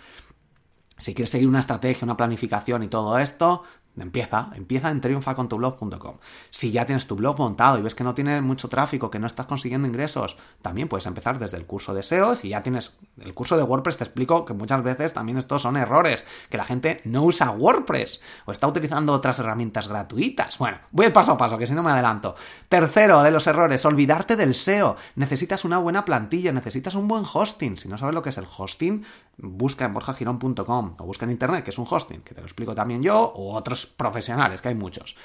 Si 1.02 1.16
quieres 1.16 1.32
seguir 1.32 1.48
una 1.48 1.60
estrategia, 1.60 2.06
una 2.06 2.16
planificación 2.16 2.84
y 2.84 2.88
todo 2.88 3.18
esto, 3.18 3.64
Empieza, 4.00 4.52
empieza 4.56 4.90
en 4.90 5.02
triunfacontublog.com. 5.02 6.18
Si 6.50 6.72
ya 6.72 6.86
tienes 6.86 7.08
tu 7.08 7.18
blog 7.18 7.38
montado 7.38 7.78
y 7.78 7.82
ves 7.82 7.94
que 7.94 8.06
no 8.06 8.14
tiene 8.14 8.40
mucho 8.40 8.70
tráfico, 8.70 9.12
que 9.12 9.20
no 9.20 9.28
estás 9.28 9.48
consiguiendo 9.48 9.86
ingresos, 9.86 10.38
también 10.62 10.88
puedes 10.88 11.06
empezar 11.08 11.40
desde 11.40 11.58
el 11.58 11.66
curso 11.66 11.94
de 11.94 12.02
SEO. 12.02 12.36
Si 12.36 12.50
ya 12.50 12.62
tienes 12.62 12.94
el 13.20 13.34
curso 13.34 13.58
de 13.58 13.64
WordPress, 13.64 13.98
te 13.98 14.06
explico 14.06 14.46
que 14.46 14.54
muchas 14.54 14.82
veces 14.82 15.14
también 15.14 15.38
estos 15.38 15.64
son 15.64 15.76
errores, 15.76 16.26
que 16.50 16.56
la 16.56 16.64
gente 16.64 17.02
no 17.04 17.24
usa 17.24 17.52
WordPress 17.52 18.22
o 18.46 18.54
está 18.54 18.66
utilizando 18.68 19.12
otras 19.12 19.40
herramientas 19.40 19.90
gratuitas. 19.90 20.58
Bueno, 20.58 20.78
voy 20.92 21.08
el 21.08 21.14
paso 21.14 21.34
a 21.34 21.38
paso, 21.38 21.58
que 21.58 21.68
si 21.68 21.74
no 21.74 21.84
me 21.84 21.92
adelanto. 21.92 22.36
Tercero 22.70 23.22
de 23.24 23.32
los 23.32 23.46
errores, 23.48 23.84
olvidarte 23.84 24.38
del 24.38 24.56
SEO. 24.56 24.96
Necesitas 25.16 25.66
una 25.66 25.80
buena 25.80 26.06
plantilla, 26.06 26.54
necesitas 26.54 26.96
un 26.96 27.10
buen 27.10 27.26
hosting. 27.32 27.76
Si 27.76 27.90
no 27.90 27.98
sabes 27.98 28.16
lo 28.16 28.22
que 28.22 28.30
es 28.30 28.38
el 28.38 28.48
hosting, 28.58 29.04
busca 29.42 29.86
en 29.86 29.94
borjagirón.com 29.94 30.96
o 30.98 31.06
busca 31.06 31.26
en 31.26 31.32
internet, 31.32 31.64
que 31.64 31.72
es 31.72 31.78
un 31.78 31.88
hosting, 31.90 32.22
que 32.22 32.34
te 32.34 32.42
lo 32.42 32.48
explico 32.48 32.76
también 32.76 33.02
yo, 33.02 33.20
o 33.20 33.56
otros 33.56 33.86
profesionales, 33.86 34.62
que 34.62 34.70
hay 34.70 34.76
muchos. 34.76 35.16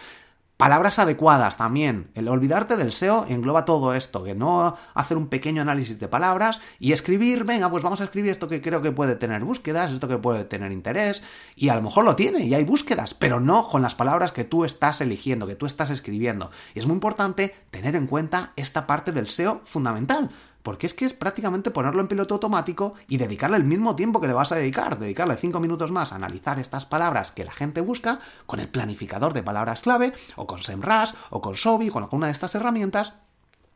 Palabras 0.57 0.99
adecuadas 0.99 1.59
también. 1.59 2.11
El 2.15 2.29
olvidarte 2.29 2.79
del 2.79 2.91
SEO 2.91 3.27
engloba 3.29 3.67
todo 3.67 3.93
esto, 3.93 4.25
que 4.25 4.35
no 4.35 4.75
hacer 4.95 5.19
un 5.19 5.29
pequeño 5.29 5.61
análisis 5.61 6.01
de 6.01 6.09
palabras 6.09 6.63
y 6.81 6.93
escribir, 6.93 7.45
venga, 7.45 7.71
pues 7.71 7.85
vamos 7.85 8.01
a 8.01 8.05
escribir 8.05 8.31
esto 8.31 8.49
que 8.49 8.63
creo 8.63 8.81
que 8.81 8.91
puede 8.91 9.17
tener 9.17 9.45
búsquedas, 9.45 9.93
esto 9.93 10.09
que 10.09 10.17
puede 10.17 10.45
tener 10.45 10.73
interés, 10.73 11.23
y 11.57 11.69
a 11.69 11.75
lo 11.75 11.83
mejor 11.83 12.07
lo 12.07 12.17
tiene 12.17 12.41
y 12.41 12.55
hay 12.55 12.65
búsquedas, 12.65 13.13
pero 13.13 13.39
no 13.39 13.69
con 13.69 13.83
las 13.83 13.95
palabras 13.95 14.33
que 14.33 14.45
tú 14.45 14.65
estás 14.65 15.03
eligiendo, 15.03 15.47
que 15.47 15.57
tú 15.57 15.67
estás 15.67 15.91
escribiendo. 15.91 16.51
Y 16.75 16.79
es 16.79 16.87
muy 16.87 16.95
importante 16.95 17.55
tener 17.71 17.95
en 17.95 18.07
cuenta 18.07 18.55
esta 18.57 18.87
parte 18.87 19.13
del 19.13 19.27
SEO 19.27 19.61
fundamental, 19.67 20.31
porque 20.67 20.89
es 20.89 20.95
que 20.95 21.05
es 21.05 21.15
prácticamente 21.15 21.71
ponerlo 21.71 22.01
en 22.01 22.09
piloto 22.09 22.35
automático 22.35 22.95
y 23.07 23.19
dedicarle 23.19 23.57
el 23.57 23.63
mismo 23.63 23.95
tiempo 23.95 24.21
que 24.21 24.27
le 24.27 24.33
vas 24.33 24.51
a 24.51 24.57
dedicar, 24.57 24.99
dedicarle 24.99 25.37
cinco 25.37 25.61
minutos 25.61 25.93
más 25.93 26.11
a 26.11 26.17
analizar 26.17 26.59
estas 26.59 26.85
palabras 26.85 27.31
que 27.31 27.45
la 27.45 27.53
gente 27.53 27.81
busca 27.81 28.19
con 28.47 28.59
el 28.59 28.69
planificador 28.69 29.33
de 29.33 29.45
palabras 29.45 29.83
clave, 29.83 30.13
o 30.35 30.49
con 30.49 30.65
SEMrush, 30.65 31.13
o 31.31 31.41
con 31.41 31.55
Sobi, 31.55 31.89
con 31.91 32.03
alguna 32.03 32.27
de 32.27 32.33
estas 32.33 32.57
herramientas, 32.57 33.13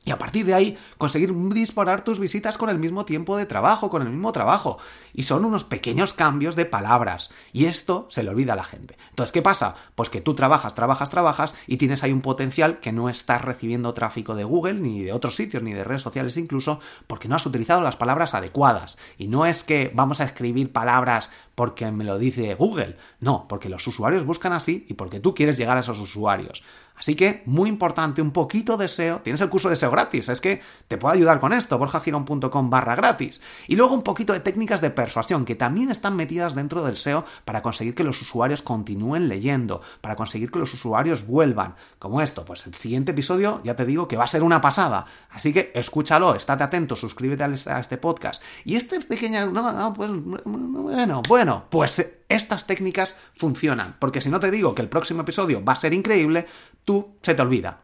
Y 0.03 0.13
a 0.13 0.19
partir 0.19 0.47
de 0.47 0.55
ahí, 0.55 0.79
conseguir 0.97 1.35
disparar 1.51 2.03
tus 2.05 2.19
visitas 2.19 2.57
con 2.57 2.71
el 2.71 2.79
mismo 2.79 3.05
tiempo 3.05 3.37
de 3.37 3.45
trabajo, 3.45 3.91
con 3.91 4.01
el 4.01 4.09
mismo 4.09 4.33
trabajo. 4.33 4.79
Y 5.13 5.25
son 5.25 5.45
unos 5.45 5.65
pequeños 5.65 6.15
cambios 6.15 6.57
de 6.57 6.65
palabras. 6.65 7.31
Y 7.53 7.67
esto 7.67 8.07
se 8.09 8.23
le 8.23 8.31
olvida 8.31 8.55
a 8.55 8.57
la 8.57 8.65
gente. 8.65 8.97
Entonces, 9.11 9.31
¿qué 9.31 9.43
pasa? 9.43 9.75
Pues 9.95 10.09
que 10.09 10.23
tú 10.23 10.35
trabajas, 10.35 10.75
trabajas, 10.75 11.11
trabajas 11.11 11.55
y 11.67 11.77
tienes 11.77 12.03
ahí 12.03 12.13
un 12.13 12.23
potencial 12.23 12.81
que 12.81 12.93
no 12.93 13.11
estás 13.11 13.45
recibiendo 13.45 13.93
tráfico 13.93 14.35
de 14.35 14.45
Google, 14.45 14.81
ni 14.81 15.03
de 15.03 15.13
otros 15.13 15.37
sitios, 15.37 15.63
ni 15.63 15.75
de 15.75 15.85
redes 15.85 16.01
sociales 16.01 16.39
incluso, 16.39 16.81
porque 17.07 17.29
no 17.29 17.37
has 17.37 17.45
utilizado 17.45 17.83
las 17.83 17.97
palabras 17.97 18.33
adecuadas. 18.33 18.97
Y 19.19 19.29
no 19.29 19.45
es 19.45 19.65
que 19.65 19.93
vamos 19.95 20.23
a 20.23 20.25
escribir 20.25 20.73
palabras 20.73 21.31
porque 21.55 21.93
me 21.93 22.05
lo 22.05 22.19
dice 22.19 22.55
Google. 22.55 22.97
No, 23.19 23.47
porque 23.49 23.69
los 23.69 23.87
usuarios 23.87 24.25
buscan 24.25 24.55
así 24.55 24.87
y 24.89 24.95
porque 24.95 25.21
tú 25.21 25.35
quieres 25.35 25.59
llegar 25.59 25.77
a 25.77 25.81
esos 25.81 26.01
usuarios. 26.01 26.63
Así 27.01 27.17
que, 27.17 27.43
muy 27.47 27.71
importante, 27.71 28.21
un 28.21 28.31
poquito 28.31 28.77
de 28.77 28.87
SEO. 28.87 29.21
Tienes 29.21 29.41
el 29.41 29.49
curso 29.49 29.71
de 29.71 29.77
SEO 29.77 29.91
gratis, 29.91 30.29
es 30.29 30.43
que 30.43 30.61
te 30.87 30.99
puedo 30.99 31.15
ayudar 31.15 31.41
con 31.41 31.55
esto, 31.55 31.79
borjagirón.com 31.79 32.69
barra 32.69 32.95
gratis. 32.95 33.41
Y 33.69 33.77
luego 33.77 33.95
un 33.95 34.03
poquito 34.03 34.35
de 34.35 34.41
técnicas 34.41 34.83
de 34.83 34.91
persuasión, 34.91 35.47
que 35.47 35.55
también 35.55 35.91
están 35.91 36.15
metidas 36.15 36.55
dentro 36.55 36.85
del 36.85 36.99
SEO 36.99 37.25
para 37.47 37.63
conseguir 37.63 37.95
que 37.95 38.05
los 38.05 38.21
usuarios 38.21 38.61
continúen 38.61 39.29
leyendo, 39.31 39.81
para 40.03 40.15
conseguir 40.15 40.51
que 40.51 40.59
los 40.59 40.75
usuarios 40.75 41.27
vuelvan. 41.27 41.75
Como 41.99 42.21
esto, 42.21 42.45
pues 42.45 42.67
el 42.67 42.75
siguiente 42.75 43.13
episodio 43.13 43.63
ya 43.65 43.75
te 43.77 43.87
digo 43.87 44.07
que 44.07 44.19
va 44.19 44.25
a 44.25 44.29
ser 44.29 44.43
una 44.43 44.61
pasada. 44.61 45.07
Así 45.31 45.55
que 45.55 45.73
escúchalo, 45.75 46.35
estate 46.35 46.65
atento, 46.65 46.97
suscríbete 46.97 47.45
a 47.45 47.79
este 47.81 47.97
podcast. 47.97 48.43
Y 48.67 48.77
este 48.77 49.01
pequeño... 49.01 49.51
No, 49.51 49.73
no, 49.73 49.95
pues, 49.95 50.11
bueno, 50.45 51.23
bueno, 51.27 51.65
pues 51.71 52.21
estas 52.31 52.67
técnicas 52.67 53.17
funcionan, 53.37 53.97
porque 53.99 54.21
si 54.21 54.31
no 54.31 54.39
te 54.39 54.53
digo 54.53 54.75
que 54.75 54.83
el 54.83 54.89
próximo 54.89 55.23
episodio 55.23 55.65
va 55.65 55.73
a 55.73 55.77
ser 55.77 55.93
increíble, 55.93 56.47
tú 56.85 57.17
se 57.23 57.35
te 57.35 57.43
olvida. 57.43 57.83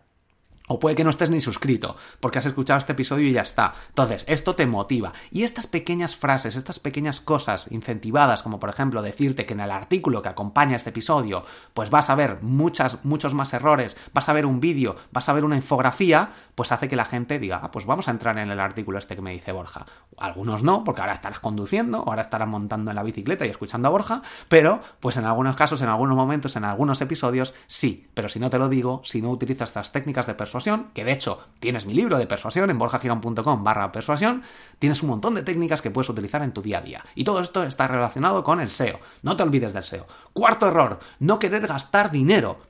O 0.68 0.80
puede 0.80 0.96
que 0.96 1.04
no 1.04 1.10
estés 1.10 1.30
ni 1.30 1.40
suscrito, 1.40 1.96
porque 2.18 2.40
has 2.40 2.46
escuchado 2.46 2.78
este 2.78 2.92
episodio 2.92 3.28
y 3.28 3.32
ya 3.32 3.42
está. 3.42 3.72
Entonces, 3.88 4.24
esto 4.26 4.56
te 4.56 4.66
motiva. 4.66 5.12
Y 5.30 5.44
estas 5.44 5.68
pequeñas 5.68 6.16
frases, 6.16 6.56
estas 6.56 6.80
pequeñas 6.80 7.20
cosas 7.20 7.68
incentivadas, 7.70 8.42
como 8.42 8.58
por 8.58 8.68
ejemplo 8.68 9.00
decirte 9.00 9.46
que 9.46 9.54
en 9.54 9.60
el 9.60 9.70
artículo 9.70 10.22
que 10.22 10.28
acompaña 10.28 10.76
este 10.76 10.90
episodio, 10.90 11.44
pues 11.72 11.90
vas 11.90 12.10
a 12.10 12.16
ver 12.16 12.42
muchas, 12.42 13.04
muchos 13.04 13.32
más 13.32 13.52
errores, 13.54 13.96
vas 14.12 14.28
a 14.28 14.32
ver 14.32 14.44
un 14.44 14.58
vídeo, 14.58 14.96
vas 15.12 15.28
a 15.28 15.32
ver 15.32 15.44
una 15.44 15.56
infografía, 15.56 16.32
pues 16.56 16.72
hace 16.72 16.88
que 16.88 16.96
la 16.96 17.04
gente 17.04 17.38
diga, 17.38 17.60
ah, 17.62 17.70
pues 17.70 17.86
vamos 17.86 18.08
a 18.08 18.10
entrar 18.10 18.36
en 18.38 18.50
el 18.50 18.58
artículo 18.58 18.98
este 18.98 19.14
que 19.14 19.22
me 19.22 19.30
dice 19.30 19.52
Borja. 19.52 19.86
Algunos 20.16 20.62
no, 20.62 20.82
porque 20.84 21.02
ahora 21.02 21.12
estarás 21.12 21.38
conduciendo, 21.38 21.98
ahora 21.98 22.22
estarás 22.22 22.48
montando 22.48 22.90
en 22.90 22.96
la 22.96 23.02
bicicleta 23.02 23.46
y 23.46 23.50
escuchando 23.50 23.88
a 23.88 23.90
Borja, 23.90 24.22
pero 24.48 24.80
pues 24.98 25.18
en 25.18 25.26
algunos 25.26 25.54
casos, 25.54 25.82
en 25.82 25.88
algunos 25.88 26.16
momentos, 26.16 26.56
en 26.56 26.64
algunos 26.64 27.00
episodios, 27.02 27.54
sí. 27.66 28.08
Pero 28.14 28.30
si 28.30 28.40
no 28.40 28.48
te 28.48 28.58
lo 28.58 28.70
digo, 28.70 29.02
si 29.04 29.20
no 29.20 29.30
utilizas 29.30 29.68
estas 29.68 29.92
técnicas 29.92 30.26
de 30.26 30.34
persuasión, 30.34 30.90
que 30.94 31.04
de 31.04 31.12
hecho 31.12 31.46
tienes 31.60 31.84
mi 31.84 31.92
libro 31.92 32.16
de 32.16 32.26
persuasión 32.26 32.70
en 32.70 32.78
borjagirón.com 32.78 33.62
barra 33.62 33.92
persuasión, 33.92 34.42
tienes 34.78 35.02
un 35.02 35.10
montón 35.10 35.34
de 35.34 35.42
técnicas 35.42 35.82
que 35.82 35.90
puedes 35.90 36.08
utilizar 36.08 36.42
en 36.42 36.52
tu 36.52 36.62
día 36.62 36.78
a 36.78 36.82
día. 36.82 37.04
Y 37.14 37.24
todo 37.24 37.40
esto 37.40 37.64
está 37.64 37.86
relacionado 37.86 38.42
con 38.42 38.60
el 38.60 38.70
SEO. 38.70 38.98
No 39.22 39.36
te 39.36 39.42
olvides 39.42 39.74
del 39.74 39.84
SEO. 39.84 40.06
Cuarto 40.32 40.68
error, 40.68 41.00
no 41.18 41.38
querer 41.38 41.66
gastar 41.66 42.10
dinero. 42.10 42.60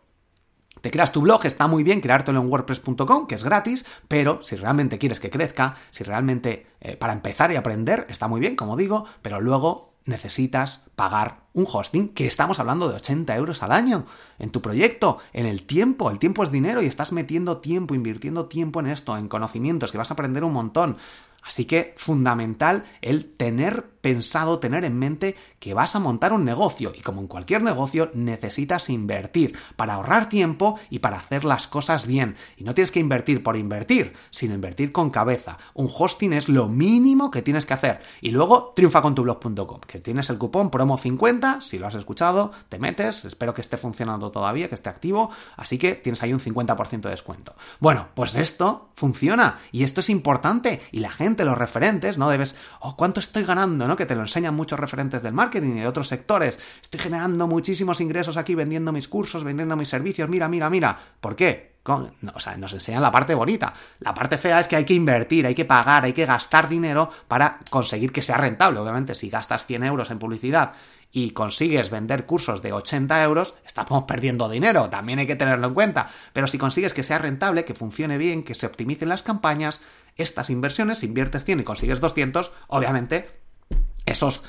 Te 0.86 0.92
creas 0.92 1.10
tu 1.10 1.20
blog, 1.20 1.44
está 1.44 1.66
muy 1.66 1.82
bien 1.82 2.00
creártelo 2.00 2.40
en 2.40 2.48
wordpress.com, 2.48 3.26
que 3.26 3.34
es 3.34 3.42
gratis, 3.42 3.84
pero 4.06 4.40
si 4.44 4.54
realmente 4.54 4.98
quieres 4.98 5.18
que 5.18 5.30
crezca, 5.30 5.74
si 5.90 6.04
realmente 6.04 6.68
eh, 6.80 6.96
para 6.96 7.12
empezar 7.12 7.50
y 7.50 7.56
aprender, 7.56 8.06
está 8.08 8.28
muy 8.28 8.38
bien, 8.38 8.54
como 8.54 8.76
digo, 8.76 9.04
pero 9.20 9.40
luego 9.40 9.94
necesitas 10.04 10.84
pagar 10.94 11.40
un 11.54 11.66
hosting 11.68 12.10
que 12.10 12.28
estamos 12.28 12.60
hablando 12.60 12.88
de 12.88 12.94
80 12.94 13.34
euros 13.34 13.64
al 13.64 13.72
año 13.72 14.06
en 14.38 14.50
tu 14.50 14.62
proyecto, 14.62 15.18
en 15.32 15.46
el 15.46 15.64
tiempo. 15.66 16.08
El 16.08 16.20
tiempo 16.20 16.44
es 16.44 16.52
dinero 16.52 16.80
y 16.80 16.86
estás 16.86 17.10
metiendo 17.10 17.56
tiempo, 17.56 17.96
invirtiendo 17.96 18.46
tiempo 18.46 18.78
en 18.78 18.86
esto, 18.86 19.16
en 19.16 19.26
conocimientos, 19.26 19.90
que 19.90 19.98
vas 19.98 20.12
a 20.12 20.14
aprender 20.14 20.44
un 20.44 20.52
montón. 20.52 20.98
Así 21.46 21.64
que 21.64 21.94
fundamental 21.96 22.84
el 23.02 23.24
tener 23.24 23.96
pensado, 24.06 24.60
tener 24.60 24.84
en 24.84 24.96
mente 24.96 25.34
que 25.58 25.74
vas 25.74 25.96
a 25.96 25.98
montar 25.98 26.32
un 26.32 26.44
negocio 26.44 26.92
y 26.94 27.00
como 27.00 27.20
en 27.20 27.26
cualquier 27.26 27.64
negocio 27.64 28.10
necesitas 28.14 28.88
invertir 28.88 29.58
para 29.74 29.94
ahorrar 29.94 30.28
tiempo 30.28 30.78
y 30.90 31.00
para 31.00 31.16
hacer 31.16 31.44
las 31.44 31.66
cosas 31.66 32.06
bien. 32.06 32.36
Y 32.56 32.62
no 32.62 32.72
tienes 32.72 32.92
que 32.92 33.00
invertir 33.00 33.42
por 33.42 33.56
invertir, 33.56 34.12
sino 34.30 34.54
invertir 34.54 34.92
con 34.92 35.10
cabeza. 35.10 35.58
Un 35.74 35.90
hosting 35.92 36.34
es 36.34 36.48
lo 36.48 36.68
mínimo 36.68 37.32
que 37.32 37.42
tienes 37.42 37.66
que 37.66 37.74
hacer. 37.74 37.98
Y 38.20 38.30
luego 38.30 38.72
triunfacontublog.com, 38.76 39.80
que 39.80 39.98
tienes 39.98 40.30
el 40.30 40.38
cupón 40.38 40.70
promo 40.70 40.98
50, 40.98 41.60
si 41.60 41.78
lo 41.78 41.88
has 41.88 41.96
escuchado, 41.96 42.52
te 42.68 42.78
metes, 42.78 43.24
espero 43.24 43.54
que 43.54 43.60
esté 43.60 43.76
funcionando 43.76 44.30
todavía, 44.30 44.68
que 44.68 44.76
esté 44.76 44.88
activo, 44.88 45.30
así 45.56 45.78
que 45.78 45.94
tienes 45.94 46.22
ahí 46.22 46.32
un 46.32 46.40
50% 46.40 47.00
de 47.00 47.10
descuento. 47.10 47.56
Bueno, 47.80 48.08
pues 48.14 48.36
esto 48.36 48.90
funciona 48.94 49.58
y 49.72 49.82
esto 49.82 49.98
es 49.98 50.10
importante 50.10 50.80
y 50.92 51.00
la 51.00 51.10
gente 51.10 51.35
los 51.44 51.58
referentes, 51.58 52.18
¿no? 52.18 52.30
Debes, 52.30 52.56
oh, 52.80 52.96
¿cuánto 52.96 53.20
estoy 53.20 53.44
ganando? 53.44 53.86
¿no? 53.86 53.96
Que 53.96 54.06
te 54.06 54.14
lo 54.14 54.22
enseñan 54.22 54.54
muchos 54.54 54.78
referentes 54.78 55.22
del 55.22 55.32
marketing 55.32 55.76
y 55.76 55.80
de 55.80 55.86
otros 55.86 56.08
sectores. 56.08 56.58
Estoy 56.82 57.00
generando 57.00 57.46
muchísimos 57.46 58.00
ingresos 58.00 58.36
aquí 58.36 58.54
vendiendo 58.54 58.92
mis 58.92 59.08
cursos, 59.08 59.44
vendiendo 59.44 59.76
mis 59.76 59.88
servicios. 59.88 60.28
Mira, 60.28 60.48
mira, 60.48 60.70
mira. 60.70 60.98
¿Por 61.20 61.36
qué? 61.36 61.76
o 61.88 62.40
sea, 62.40 62.56
nos 62.56 62.72
enseñan 62.72 63.02
la 63.02 63.12
parte 63.12 63.34
bonita. 63.34 63.72
La 64.00 64.12
parte 64.12 64.38
fea 64.38 64.60
es 64.60 64.68
que 64.68 64.76
hay 64.76 64.84
que 64.84 64.94
invertir, 64.94 65.46
hay 65.46 65.54
que 65.54 65.64
pagar, 65.64 66.04
hay 66.04 66.12
que 66.12 66.26
gastar 66.26 66.68
dinero 66.68 67.10
para 67.28 67.60
conseguir 67.70 68.12
que 68.12 68.22
sea 68.22 68.36
rentable. 68.36 68.80
Obviamente, 68.80 69.14
si 69.14 69.30
gastas 69.30 69.66
100 69.66 69.84
euros 69.84 70.10
en 70.10 70.18
publicidad 70.18 70.72
y 71.12 71.30
consigues 71.30 71.90
vender 71.90 72.26
cursos 72.26 72.60
de 72.62 72.72
80 72.72 73.22
euros, 73.22 73.54
estamos 73.64 74.04
perdiendo 74.04 74.48
dinero, 74.48 74.90
también 74.90 75.18
hay 75.18 75.26
que 75.26 75.36
tenerlo 75.36 75.68
en 75.68 75.74
cuenta. 75.74 76.08
Pero 76.32 76.46
si 76.46 76.58
consigues 76.58 76.92
que 76.92 77.02
sea 77.02 77.18
rentable, 77.18 77.64
que 77.64 77.74
funcione 77.74 78.18
bien, 78.18 78.42
que 78.42 78.54
se 78.54 78.66
optimicen 78.66 79.08
las 79.08 79.22
campañas, 79.22 79.80
estas 80.16 80.50
inversiones, 80.50 80.98
si 80.98 81.06
inviertes 81.06 81.44
100 81.44 81.60
y 81.60 81.64
consigues 81.64 82.00
200, 82.00 82.52
obviamente 82.68 83.45
esos 84.06 84.42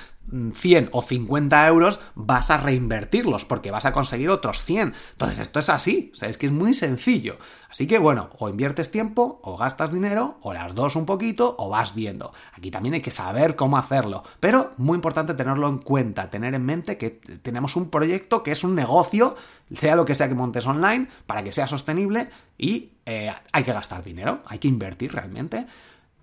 100 0.54 0.86
mm, 0.86 0.88
o 0.92 1.02
50 1.02 1.68
euros 1.68 2.00
vas 2.16 2.52
a 2.52 2.58
reinvertirlos 2.58 3.46
porque 3.46 3.72
vas 3.72 3.86
a 3.86 3.94
conseguir 3.94 4.30
otros 4.30 4.62
100. 4.62 4.94
Entonces 5.12 5.40
esto 5.40 5.60
es 5.60 5.70
así, 5.70 6.12
o 6.22 6.26
es 6.26 6.38
que 6.38 6.48
es 6.48 6.52
muy 6.52 6.74
sencillo. 6.74 7.38
Así 7.70 7.88
que 7.88 7.98
bueno, 7.98 8.30
o 8.38 8.50
inviertes 8.50 8.92
tiempo, 8.92 9.40
o 9.44 9.58
gastas 9.58 9.92
dinero, 9.92 10.38
o 10.42 10.54
las 10.54 10.76
dos 10.76 10.96
un 10.96 11.06
poquito, 11.06 11.56
o 11.58 11.70
vas 11.70 11.96
viendo. 11.96 12.34
Aquí 12.54 12.72
también 12.72 12.96
hay 12.96 13.02
que 13.02 13.12
saber 13.12 13.56
cómo 13.56 13.78
hacerlo, 13.78 14.24
pero 14.40 14.74
muy 14.78 14.96
importante 14.96 15.34
tenerlo 15.34 15.68
en 15.68 15.80
cuenta, 15.80 16.30
tener 16.30 16.54
en 16.54 16.66
mente 16.66 16.98
que 16.98 17.10
tenemos 17.10 17.76
un 17.76 17.90
proyecto 17.90 18.44
que 18.44 18.52
es 18.52 18.64
un 18.64 18.76
negocio, 18.76 19.36
sea 19.74 19.96
lo 19.96 20.06
que 20.06 20.16
sea 20.16 20.30
que 20.30 20.36
montes 20.36 20.66
online, 20.66 21.08
para 21.26 21.44
que 21.44 21.52
sea 21.52 21.68
sostenible 21.68 22.30
y 22.58 22.92
eh, 23.06 23.34
hay 23.52 23.64
que 23.64 23.74
gastar 23.74 24.04
dinero, 24.04 24.42
hay 24.46 24.60
que 24.60 24.68
invertir 24.68 25.14
realmente. 25.14 25.68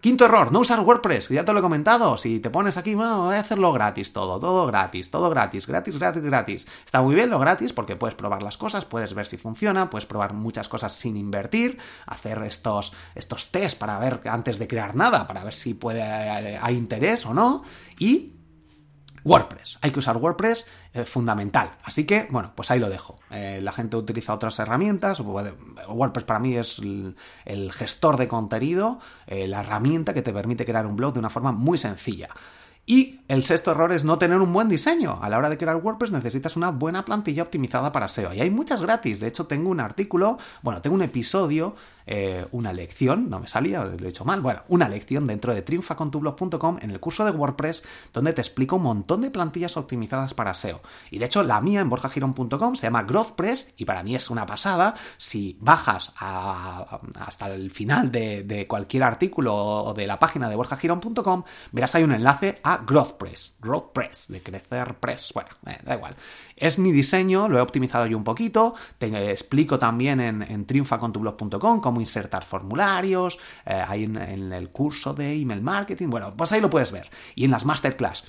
Quinto 0.05 0.27
error, 0.27 0.53
no 0.53 0.61
usar 0.61 0.81
WordPress, 0.81 1.31
ya 1.31 1.47
te 1.47 1.53
lo 1.55 1.61
he 1.61 1.63
comentado. 1.63 2.19
Si 2.19 2.39
te 2.39 2.51
pones 2.51 2.77
aquí, 2.77 2.95
bueno, 2.95 3.25
voy 3.25 3.37
a 3.37 3.41
hacerlo 3.41 3.73
gratis 3.73 4.13
todo, 4.13 4.39
todo 4.39 4.67
gratis, 4.67 5.11
todo 5.11 5.31
gratis, 5.31 5.67
gratis, 5.67 5.99
gratis, 5.99 6.23
gratis. 6.23 6.67
Está 6.85 7.01
muy 7.01 7.15
bien 7.15 7.31
lo 7.31 7.39
gratis 7.39 7.73
porque 7.73 7.97
puedes 7.97 8.15
probar 8.15 8.43
las 8.43 8.59
cosas, 8.59 8.85
puedes 8.85 9.15
ver 9.15 9.25
si 9.25 9.39
funciona, 9.39 9.89
puedes 9.89 10.05
probar 10.05 10.35
muchas 10.35 10.69
cosas 10.69 10.93
sin 10.93 11.17
invertir, 11.17 11.79
hacer 12.05 12.43
estos, 12.43 12.93
estos 13.15 13.51
test 13.51 13.79
para 13.79 13.99
ver 13.99 14.21
antes 14.27 14.59
de 14.59 14.69
crear 14.69 14.95
nada, 14.95 15.27
para 15.27 15.43
ver 15.43 15.55
si 15.55 15.73
puede, 15.73 16.03
hay 16.03 16.77
interés 16.77 17.25
o 17.25 17.33
no. 17.33 17.63
Y 17.99 18.34
WordPress. 19.25 19.79
Hay 19.81 19.91
que 19.91 19.99
usar 19.99 20.19
WordPress, 20.19 20.67
eh, 20.93 21.05
fundamental. 21.05 21.73
Así 21.83 22.05
que, 22.05 22.29
bueno, 22.31 22.53
pues 22.55 22.71
ahí 22.71 22.79
lo 22.79 22.91
dejo. 22.91 23.19
Eh, 23.31 23.61
la 23.63 23.73
gente 23.73 23.97
utiliza 23.97 24.35
otras 24.35 24.59
herramientas. 24.59 25.21
WordPress 25.21 26.25
para 26.25 26.41
mí 26.41 26.57
es 26.57 26.79
el, 26.79 27.73
gestor 27.73 28.19
de 28.19 28.29
contenido, 28.29 29.01
eh, 29.27 29.47
la 29.47 29.61
herramienta 29.61 30.13
que 30.13 30.23
te 30.23 30.33
permite 30.33 30.65
crear 30.65 30.87
un 30.87 30.97
blog 30.97 31.15
de 31.15 31.21
una 31.21 31.31
forma 31.31 31.53
muy 31.53 31.79
sencilla. 31.79 32.29
Y 32.87 33.21
el 33.29 33.45
sexto 33.45 33.71
error 33.71 33.93
es 33.93 34.05
no 34.05 34.19
tener 34.19 34.41
un 34.41 34.53
buen 34.53 34.69
diseño. 34.69 35.19
A 35.23 35.31
la 35.31 35.39
hora 35.39 35.49
de 35.49 35.57
crear 35.57 35.77
WordPress 35.77 36.13
necesitas 36.13 36.55
una 36.55 36.71
buena 36.71 37.07
plantilla 37.07 37.43
optimizada 37.43 37.93
para 37.93 38.09
SEO. 38.09 38.35
Y 38.35 38.43
hay 38.43 38.51
muchas 38.51 38.83
gratis. 38.83 39.21
De 39.21 39.29
hecho, 39.29 39.47
tengo 39.47 39.71
un 39.71 39.81
artículo, 39.81 40.37
bueno, 40.61 40.83
tengo 40.83 40.95
un 40.95 41.03
episodio 41.03 41.77
eh, 42.07 42.47
una 42.53 42.73
lección, 42.73 43.31
no 43.31 43.41
me 43.41 43.49
salía, 43.49 43.85
lo 43.85 44.07
he 44.07 44.09
hecho 44.09 44.25
mal, 44.25 44.41
bueno, 44.41 44.63
una 44.69 44.89
lección 44.89 45.27
dentro 45.27 45.55
de 45.55 45.63
triunfacontublog.com 45.63 46.79
en 46.81 46.91
el 46.91 47.01
curso 47.01 47.25
de 47.25 47.31
WordPress 47.31 47.85
donde 48.13 48.33
te 48.33 48.41
explico 48.41 48.77
un 48.77 48.83
montón 48.83 49.23
de 49.23 49.31
plantillas 49.31 49.77
optimizadas 49.77 50.35
para 50.35 50.55
SEO. 50.55 50.81
Y 51.11 51.19
de 51.19 51.27
hecho 51.27 51.43
la 51.43 51.61
mía 51.61 51.81
en 51.81 51.89
borjagirón.com 51.89 52.77
se 52.77 52.87
llama 52.87 53.03
GrowthPress 53.03 53.75
y 53.77 53.85
para 53.85 54.03
mí 54.03 54.15
es 54.15 54.31
una 54.31 54.47
pasada. 54.47 54.95
Si 55.17 55.57
bajas 55.61 56.13
hasta 56.17 57.47
el 57.55 57.71
final 57.71 58.11
de, 58.11 58.67
cualquier 58.69 59.03
artículo 59.03 59.55
o 59.55 59.95
de 59.95 60.07
la 60.07 60.19
página 60.19 60.49
de 60.49 60.57
borjagirón.com, 60.57 61.45
verás 61.73 61.95
hay 61.95 62.05
un 62.05 62.13
enlace 62.13 62.57
a 62.63 62.79
GrowthPress, 62.79 63.57
GrowthPress, 63.61 64.29
de 64.29 64.43
crecer 64.43 64.95
press, 64.97 65.33
bueno, 65.35 65.51
eh, 65.67 65.79
da 65.85 65.95
igual. 65.95 66.17
Es 66.57 66.79
mi 66.79 66.93
diseño, 66.93 67.49
lo 67.49 67.59
he 67.59 67.61
optimizado 67.61 68.07
yo 68.07 68.17
un 68.17 68.25
poquito, 68.25 68.75
te 68.99 69.31
explico 69.31 69.79
también 69.79 70.21
en, 70.21 70.43
en 70.43 70.67
triunfacontublog.com 70.67 71.81
cómo 71.81 72.01
insertar 72.01 72.45
formularios, 72.45 73.39
eh, 73.67 73.83
ahí 73.87 74.05
en, 74.05 74.17
el 74.17 74.71
curso 74.71 75.15
de 75.15 75.35
email 75.35 75.63
marketing, 75.63 76.09
bueno, 76.09 76.35
pues 76.37 76.53
ahí 76.53 76.61
lo 76.61 76.71
puedes 76.71 76.93
ver. 76.93 77.11
Y 77.35 77.45
en 77.45 77.51
las 77.51 77.65
masterclass 77.65 78.25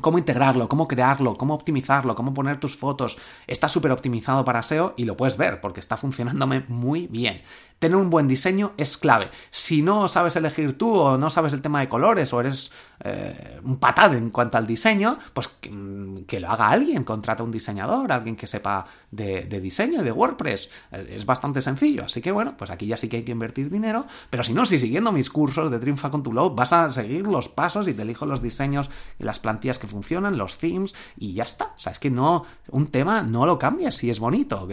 cómo 0.00 0.18
integrarlo, 0.18 0.68
cómo 0.68 0.88
crearlo, 0.88 1.34
cómo 1.34 1.54
optimizarlo, 1.54 2.14
cómo 2.14 2.32
poner 2.32 2.58
tus 2.58 2.76
fotos. 2.76 3.18
Está 3.46 3.68
súper 3.68 3.92
optimizado 3.92 4.44
para 4.44 4.62
SEO 4.62 4.94
y 4.96 5.04
lo 5.04 5.16
puedes 5.16 5.36
ver 5.36 5.60
porque 5.60 5.80
está 5.80 5.96
funcionándome 5.96 6.64
muy 6.68 7.06
bien. 7.06 7.36
Tener 7.78 7.96
un 7.96 8.10
buen 8.10 8.28
diseño 8.28 8.72
es 8.76 8.96
clave. 8.96 9.28
Si 9.50 9.82
no 9.82 10.06
sabes 10.06 10.36
elegir 10.36 10.78
tú 10.78 10.94
o 10.94 11.18
no 11.18 11.30
sabes 11.30 11.52
el 11.52 11.62
tema 11.62 11.80
de 11.80 11.88
colores 11.88 12.32
o 12.32 12.40
eres 12.40 12.70
eh, 13.02 13.58
un 13.64 13.78
patad 13.78 14.14
en 14.14 14.30
cuanto 14.30 14.56
al 14.56 14.68
diseño, 14.68 15.18
pues 15.34 15.48
que, 15.48 16.38
lo 16.40 16.48
haga 16.48 16.68
alguien, 16.68 17.02
contrata 17.02 17.42
un 17.42 17.50
diseñador, 17.50 18.12
alguien 18.12 18.36
que 18.36 18.46
sepa 18.46 18.86
de, 19.10 19.42
de 19.46 19.60
diseño, 19.60 20.04
de 20.04 20.12
WordPress. 20.12 20.68
Es, 20.92 21.26
bastante 21.26 21.60
sencillo. 21.60 22.04
Así 22.04 22.22
que 22.22 22.30
bueno, 22.30 22.54
pues 22.56 22.70
aquí 22.70 22.86
ya 22.86 22.96
sí 22.96 23.08
que 23.08 23.16
hay 23.16 23.24
que 23.24 23.32
invertir 23.32 23.68
dinero. 23.68 24.06
Pero 24.30 24.44
si 24.44 24.54
no, 24.54 24.64
si 24.64 24.78
siguiendo 24.78 25.10
mis 25.10 25.28
cursos 25.28 25.68
de 25.68 25.80
Triunfa 25.80 26.10
con 26.10 26.22
tu 26.22 26.30
Blog, 26.30 26.54
vas 26.54 26.72
a 26.72 26.88
seguir 26.88 27.26
los 27.26 27.48
pasos 27.48 27.88
y 27.88 27.94
te 27.94 28.02
elijo 28.02 28.26
los 28.26 28.42
diseños 28.42 28.90
y 29.18 29.24
las 29.24 29.40
plantillas 29.40 29.80
que 29.80 29.88
funcionan, 29.92 30.36
los 30.36 30.58
themes 30.58 30.94
y 31.16 31.34
ya 31.34 31.44
está. 31.44 31.66
O 31.76 31.78
sea, 31.78 31.92
es 31.92 31.98
que 31.98 32.10
no, 32.10 32.44
un 32.68 32.88
tema 32.88 33.22
no 33.22 33.46
lo 33.46 33.58
cambias 33.58 33.96
si 33.96 34.10
es 34.10 34.18
bonito. 34.18 34.68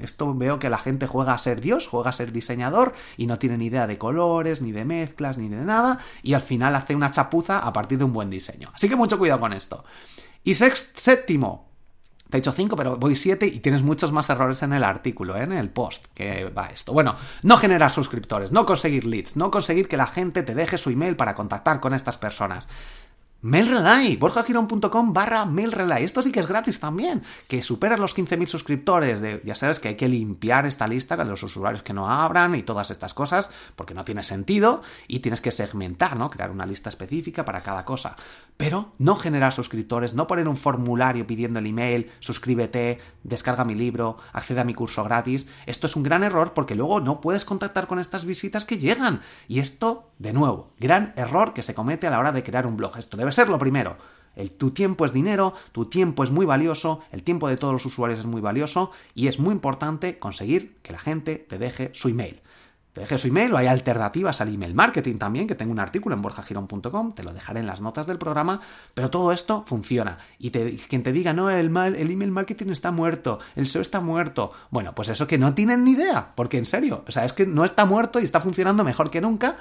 Esto 0.00 0.34
veo 0.34 0.58
que 0.58 0.68
la 0.68 0.78
gente 0.78 1.06
juega 1.06 1.32
a 1.32 1.38
ser 1.38 1.60
Dios, 1.60 1.86
juega 1.86 2.10
a 2.10 2.12
ser 2.12 2.32
diseñador 2.32 2.92
y 3.16 3.26
no 3.26 3.38
tiene 3.38 3.56
ni 3.58 3.66
idea 3.66 3.86
de 3.86 3.98
colores, 3.98 4.60
ni 4.60 4.72
de 4.72 4.84
mezclas, 4.84 5.38
ni 5.38 5.48
de 5.48 5.64
nada. 5.64 5.98
Y 6.22 6.34
al 6.34 6.42
final 6.42 6.74
hace 6.74 6.94
una 6.94 7.10
chapuza 7.10 7.60
a 7.60 7.72
partir 7.72 7.98
de 7.98 8.04
un 8.04 8.12
buen 8.12 8.28
diseño. 8.28 8.70
Así 8.74 8.88
que 8.88 8.96
mucho 8.96 9.18
cuidado 9.18 9.40
con 9.40 9.52
esto. 9.52 9.84
Y 10.44 10.54
séptimo, 10.54 11.66
te 12.28 12.36
he 12.36 12.40
dicho 12.40 12.52
cinco, 12.52 12.76
pero 12.76 12.96
voy 12.96 13.14
siete 13.14 13.46
y 13.46 13.60
tienes 13.60 13.82
muchos 13.82 14.10
más 14.10 14.28
errores 14.30 14.62
en 14.62 14.72
el 14.72 14.82
artículo, 14.82 15.36
¿eh? 15.36 15.44
en 15.44 15.52
el 15.52 15.70
post 15.70 16.06
que 16.12 16.46
va 16.50 16.66
esto. 16.66 16.92
Bueno, 16.92 17.14
no 17.42 17.56
generar 17.56 17.92
suscriptores, 17.92 18.50
no 18.50 18.66
conseguir 18.66 19.06
leads, 19.06 19.36
no 19.36 19.50
conseguir 19.50 19.86
que 19.86 19.96
la 19.96 20.06
gente 20.06 20.42
te 20.42 20.54
deje 20.54 20.76
su 20.76 20.90
email 20.90 21.14
para 21.14 21.34
contactar 21.36 21.80
con 21.80 21.94
estas 21.94 22.18
personas. 22.18 22.66
MailRelay, 23.42 24.16
borjagirón.com 24.16 25.12
barra 25.12 25.44
MailRelay. 25.44 26.04
Esto 26.04 26.22
sí 26.22 26.32
que 26.32 26.40
es 26.40 26.46
gratis 26.46 26.80
también, 26.80 27.22
que 27.46 27.62
superas 27.62 28.00
los 28.00 28.16
15.000 28.16 28.46
suscriptores. 28.48 29.22
Ya 29.44 29.54
sabes 29.54 29.78
que 29.78 29.88
hay 29.88 29.94
que 29.94 30.08
limpiar 30.08 30.66
esta 30.66 30.88
lista 30.88 31.16
de 31.16 31.24
los 31.24 31.42
usuarios 31.42 31.82
que 31.82 31.92
no 31.92 32.10
abran 32.10 32.54
y 32.54 32.62
todas 32.62 32.90
estas 32.90 33.14
cosas, 33.14 33.50
porque 33.76 33.94
no 33.94 34.04
tiene 34.04 34.22
sentido 34.22 34.82
y 35.06 35.20
tienes 35.20 35.40
que 35.40 35.52
segmentar, 35.52 36.16
¿no? 36.16 36.30
Crear 36.30 36.50
una 36.50 36.66
lista 36.66 36.88
específica 36.88 37.44
para 37.44 37.62
cada 37.62 37.84
cosa. 37.84 38.16
Pero 38.56 38.92
no 38.98 39.16
generar 39.16 39.52
suscriptores, 39.52 40.14
no 40.14 40.26
poner 40.26 40.48
un 40.48 40.56
formulario 40.56 41.26
pidiendo 41.26 41.58
el 41.58 41.66
email, 41.66 42.10
suscríbete, 42.20 42.98
descarga 43.22 43.64
mi 43.64 43.74
libro, 43.74 44.16
accede 44.32 44.60
a 44.60 44.64
mi 44.64 44.72
curso 44.72 45.04
gratis. 45.04 45.46
Esto 45.66 45.86
es 45.86 45.94
un 45.94 46.02
gran 46.02 46.24
error 46.24 46.54
porque 46.54 46.74
luego 46.74 47.00
no 47.00 47.20
puedes 47.20 47.44
contactar 47.44 47.86
con 47.86 47.98
estas 47.98 48.24
visitas 48.24 48.64
que 48.64 48.78
llegan. 48.78 49.20
Y 49.46 49.58
esto, 49.58 50.10
de 50.18 50.32
nuevo, 50.32 50.72
gran 50.78 51.12
error 51.16 51.52
que 51.52 51.62
se 51.62 51.74
comete 51.74 52.06
a 52.06 52.10
la 52.10 52.18
hora 52.18 52.32
de 52.32 52.42
crear 52.42 52.66
un 52.66 52.78
blog. 52.78 52.96
Esto 52.96 53.18
debe 53.18 53.32
ser 53.32 53.48
lo 53.50 53.58
primero. 53.58 53.98
El, 54.36 54.50
tu 54.50 54.70
tiempo 54.70 55.04
es 55.04 55.12
dinero, 55.12 55.54
tu 55.72 55.86
tiempo 55.86 56.22
es 56.22 56.30
muy 56.30 56.46
valioso, 56.46 57.00
el 57.10 57.22
tiempo 57.22 57.48
de 57.48 57.56
todos 57.56 57.72
los 57.72 57.86
usuarios 57.86 58.20
es 58.20 58.26
muy 58.26 58.40
valioso 58.40 58.90
y 59.14 59.28
es 59.28 59.38
muy 59.38 59.52
importante 59.52 60.18
conseguir 60.18 60.76
que 60.82 60.92
la 60.92 60.98
gente 60.98 61.36
te 61.36 61.58
deje 61.58 61.90
su 61.94 62.08
email. 62.08 62.42
Te 62.96 63.02
deje 63.02 63.18
su 63.18 63.28
email 63.28 63.52
o 63.52 63.58
hay 63.58 63.66
alternativas 63.66 64.40
al 64.40 64.54
email 64.54 64.72
marketing 64.72 65.18
también, 65.18 65.46
que 65.46 65.54
tengo 65.54 65.70
un 65.70 65.80
artículo 65.80 66.16
en 66.16 66.22
borjagirón.com, 66.22 67.12
te 67.12 67.24
lo 67.24 67.34
dejaré 67.34 67.60
en 67.60 67.66
las 67.66 67.82
notas 67.82 68.06
del 68.06 68.16
programa, 68.16 68.62
pero 68.94 69.10
todo 69.10 69.32
esto 69.32 69.62
funciona. 69.66 70.16
Y 70.38 70.50
quien 70.50 71.02
te 71.02 71.12
diga, 71.12 71.34
no, 71.34 71.50
el, 71.50 71.76
el 71.76 72.10
email 72.10 72.30
marketing 72.30 72.70
está 72.70 72.92
muerto, 72.92 73.38
el 73.54 73.66
SEO 73.66 73.82
está 73.82 74.00
muerto, 74.00 74.52
bueno, 74.70 74.94
pues 74.94 75.10
eso 75.10 75.26
que 75.26 75.36
no 75.36 75.52
tienen 75.52 75.84
ni 75.84 75.90
idea, 75.90 76.32
porque 76.34 76.56
en 76.56 76.64
serio, 76.64 77.04
o 77.06 77.12
sea, 77.12 77.26
es 77.26 77.34
que 77.34 77.44
no 77.44 77.66
está 77.66 77.84
muerto 77.84 78.18
y 78.18 78.24
está 78.24 78.40
funcionando 78.40 78.82
mejor 78.82 79.10
que 79.10 79.20
nunca 79.20 79.58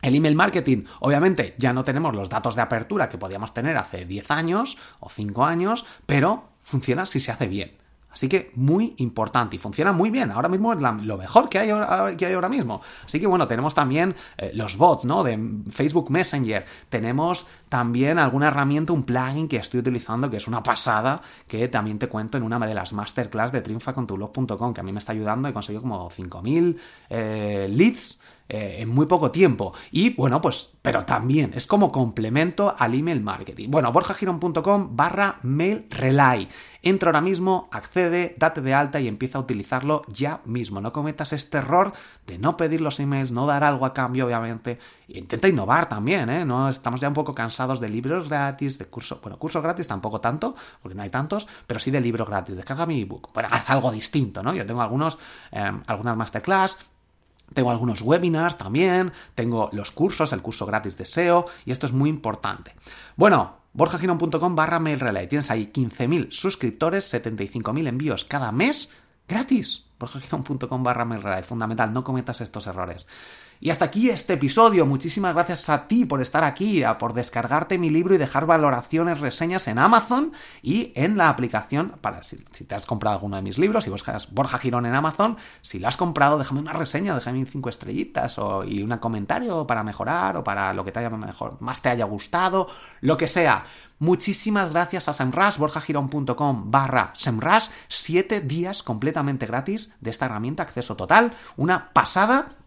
el 0.00 0.14
email 0.14 0.34
marketing, 0.34 0.84
obviamente, 1.00 1.54
ya 1.58 1.74
no 1.74 1.84
tenemos 1.84 2.16
los 2.16 2.30
datos 2.30 2.56
de 2.56 2.62
apertura 2.62 3.10
que 3.10 3.18
podíamos 3.18 3.52
tener 3.52 3.76
hace 3.76 4.06
10 4.06 4.30
años 4.30 4.78
o 5.00 5.10
5 5.10 5.44
años, 5.44 5.84
pero 6.06 6.48
funciona 6.62 7.04
si 7.04 7.20
se 7.20 7.30
hace 7.30 7.46
bien. 7.46 7.76
Así 8.18 8.28
que 8.28 8.50
muy 8.56 8.94
importante 8.96 9.54
y 9.54 9.60
funciona 9.60 9.92
muy 9.92 10.10
bien. 10.10 10.32
Ahora 10.32 10.48
mismo 10.48 10.72
es 10.72 10.80
lo 10.80 11.16
mejor 11.16 11.48
que 11.48 11.60
hay, 11.60 12.16
que 12.16 12.26
hay, 12.26 12.32
ahora 12.32 12.48
mismo. 12.48 12.80
Así 13.06 13.20
que 13.20 13.28
bueno, 13.28 13.46
tenemos 13.46 13.74
también 13.74 14.12
eh, 14.36 14.50
los 14.54 14.76
bots, 14.76 15.04
¿no? 15.04 15.22
De 15.22 15.38
Facebook 15.70 16.10
Messenger. 16.10 16.64
Tenemos 16.88 17.46
también 17.68 18.18
alguna 18.18 18.48
herramienta, 18.48 18.92
un 18.92 19.04
plugin 19.04 19.46
que 19.46 19.58
estoy 19.58 19.78
utilizando 19.78 20.28
que 20.28 20.38
es 20.38 20.48
una 20.48 20.64
pasada, 20.64 21.22
que 21.46 21.68
también 21.68 22.00
te 22.00 22.08
cuento 22.08 22.36
en 22.36 22.42
una 22.42 22.58
de 22.58 22.74
las 22.74 22.92
masterclass 22.92 23.52
de 23.52 23.60
triunfacontublog.com, 23.60 24.74
que 24.74 24.80
a 24.80 24.82
mí 24.82 24.90
me 24.90 24.98
está 24.98 25.12
ayudando. 25.12 25.48
He 25.48 25.52
conseguido 25.52 25.82
como 25.82 26.10
5.000 26.10 26.76
eh, 27.10 27.68
leads 27.70 28.18
eh, 28.48 28.76
en 28.80 28.88
muy 28.88 29.06
poco 29.06 29.30
tiempo. 29.30 29.74
Y 29.90 30.14
bueno, 30.14 30.40
pues, 30.40 30.70
pero 30.80 31.04
también 31.04 31.52
es 31.54 31.66
como 31.66 31.92
complemento 31.92 32.74
al 32.78 32.94
email 32.94 33.20
marketing. 33.20 33.70
Bueno, 33.70 33.92
borjagirón.com 33.92 34.96
barra 34.96 35.38
mail 35.42 35.86
relay. 35.90 36.48
Entra 36.80 37.10
ahora 37.10 37.20
mismo, 37.20 37.68
accede, 37.72 38.34
date 38.38 38.62
de 38.62 38.72
alta 38.72 39.00
y 39.00 39.08
empieza 39.08 39.36
a 39.36 39.42
utilizarlo 39.42 40.00
ya 40.08 40.40
mismo. 40.46 40.80
No 40.80 40.92
cometas 40.92 41.34
este 41.34 41.58
error 41.58 41.92
de 42.26 42.38
no 42.38 42.56
pedir 42.56 42.80
los 42.80 43.00
emails, 43.00 43.32
no 43.32 43.46
dar 43.46 43.64
algo 43.64 43.84
a 43.84 43.92
cambio, 43.92 44.24
obviamente. 44.24 44.78
intenta 45.08 45.48
innovar 45.48 45.88
también, 45.88 46.30
¿eh? 46.30 46.46
No 46.46 46.70
estamos 46.70 47.00
ya 47.00 47.08
un 47.08 47.14
poco 47.14 47.34
cansados 47.34 47.80
de 47.80 47.90
libros 47.90 48.30
gratis, 48.30 48.78
de 48.78 48.86
cursos, 48.86 49.20
bueno, 49.20 49.38
cursos 49.38 49.62
gratis 49.62 49.88
tampoco 49.88 50.20
tanto, 50.22 50.54
porque 50.80 50.94
no 50.94 51.02
hay 51.02 51.10
tantos, 51.10 51.48
pero 51.66 51.80
sí 51.80 51.90
de 51.90 52.00
libros 52.00 52.28
gratis. 52.28 52.56
Descarga 52.56 52.86
mi 52.86 53.02
ebook. 53.02 53.30
Bueno, 53.34 53.50
haz 53.52 53.68
algo 53.68 53.90
distinto, 53.92 54.42
¿no? 54.42 54.54
Yo 54.54 54.64
tengo 54.64 54.80
algunos, 54.80 55.18
eh, 55.52 55.70
algunas 55.86 56.16
masterclass, 56.16 56.78
tengo 57.54 57.70
algunos 57.70 58.02
webinars 58.02 58.58
también, 58.58 59.12
tengo 59.34 59.70
los 59.72 59.90
cursos, 59.90 60.32
el 60.32 60.42
curso 60.42 60.66
gratis 60.66 60.96
de 60.96 61.04
SEO, 61.04 61.46
y 61.64 61.72
esto 61.72 61.86
es 61.86 61.92
muy 61.92 62.10
importante. 62.10 62.74
Bueno, 63.16 63.56
borjagirón.com 63.72 64.54
barra 64.54 64.78
mail 64.78 65.00
relay. 65.00 65.26
Tienes 65.26 65.50
ahí 65.50 65.70
15.000 65.72 66.30
suscriptores, 66.30 67.12
75.000 67.12 67.88
envíos 67.88 68.24
cada 68.24 68.52
mes, 68.52 68.90
gratis. 69.28 69.86
borjagirón.com 69.98 70.82
barra 70.82 71.04
mail 71.04 71.22
relay. 71.22 71.42
Fundamental, 71.42 71.92
no 71.92 72.04
cometas 72.04 72.40
estos 72.40 72.66
errores. 72.66 73.06
Y 73.60 73.70
hasta 73.70 73.86
aquí 73.86 74.08
este 74.08 74.34
episodio. 74.34 74.86
Muchísimas 74.86 75.34
gracias 75.34 75.68
a 75.68 75.88
ti 75.88 76.04
por 76.04 76.22
estar 76.22 76.44
aquí, 76.44 76.82
por 76.98 77.12
descargarte 77.12 77.76
mi 77.78 77.90
libro 77.90 78.14
y 78.14 78.18
dejar 78.18 78.46
valoraciones, 78.46 79.18
reseñas 79.18 79.66
en 79.66 79.78
Amazon 79.78 80.32
y 80.62 80.92
en 80.94 81.16
la 81.16 81.28
aplicación 81.28 81.94
para 82.00 82.22
si, 82.22 82.36
te 82.36 82.74
has 82.74 82.86
comprado 82.86 83.16
alguno 83.16 83.36
de 83.36 83.42
mis 83.42 83.58
libros, 83.58 83.84
si 83.84 83.90
buscas 83.90 84.32
Borja 84.32 84.58
Girón 84.58 84.86
en 84.86 84.94
Amazon, 84.94 85.36
si 85.60 85.80
lo 85.80 85.88
has 85.88 85.96
comprado, 85.96 86.38
déjame 86.38 86.60
una 86.60 86.72
reseña, 86.72 87.14
déjame 87.14 87.44
cinco 87.46 87.68
estrellitas 87.68 88.38
o, 88.38 88.64
y 88.64 88.82
un 88.82 88.96
comentario 88.98 89.66
para 89.66 89.82
mejorar 89.82 90.36
o 90.36 90.44
para 90.44 90.72
lo 90.72 90.84
que 90.84 90.92
te 90.92 91.00
haya 91.00 91.10
más 91.10 91.82
te 91.82 91.88
haya 91.88 92.04
gustado, 92.04 92.68
lo 93.00 93.16
que 93.16 93.26
sea. 93.26 93.64
Muchísimas 94.00 94.70
gracias 94.70 95.08
a 95.08 95.12
Semrush, 95.12 95.58
borjagirón.com 95.58 96.70
barra 96.70 97.12
Semrush, 97.16 97.68
siete 97.88 98.40
días 98.40 98.84
completamente 98.84 99.46
gratis 99.46 99.92
de 100.00 100.10
esta 100.10 100.26
herramienta, 100.26 100.62
acceso 100.62 100.94
total, 100.94 101.32
una 101.56 101.92
pasada 101.92 102.57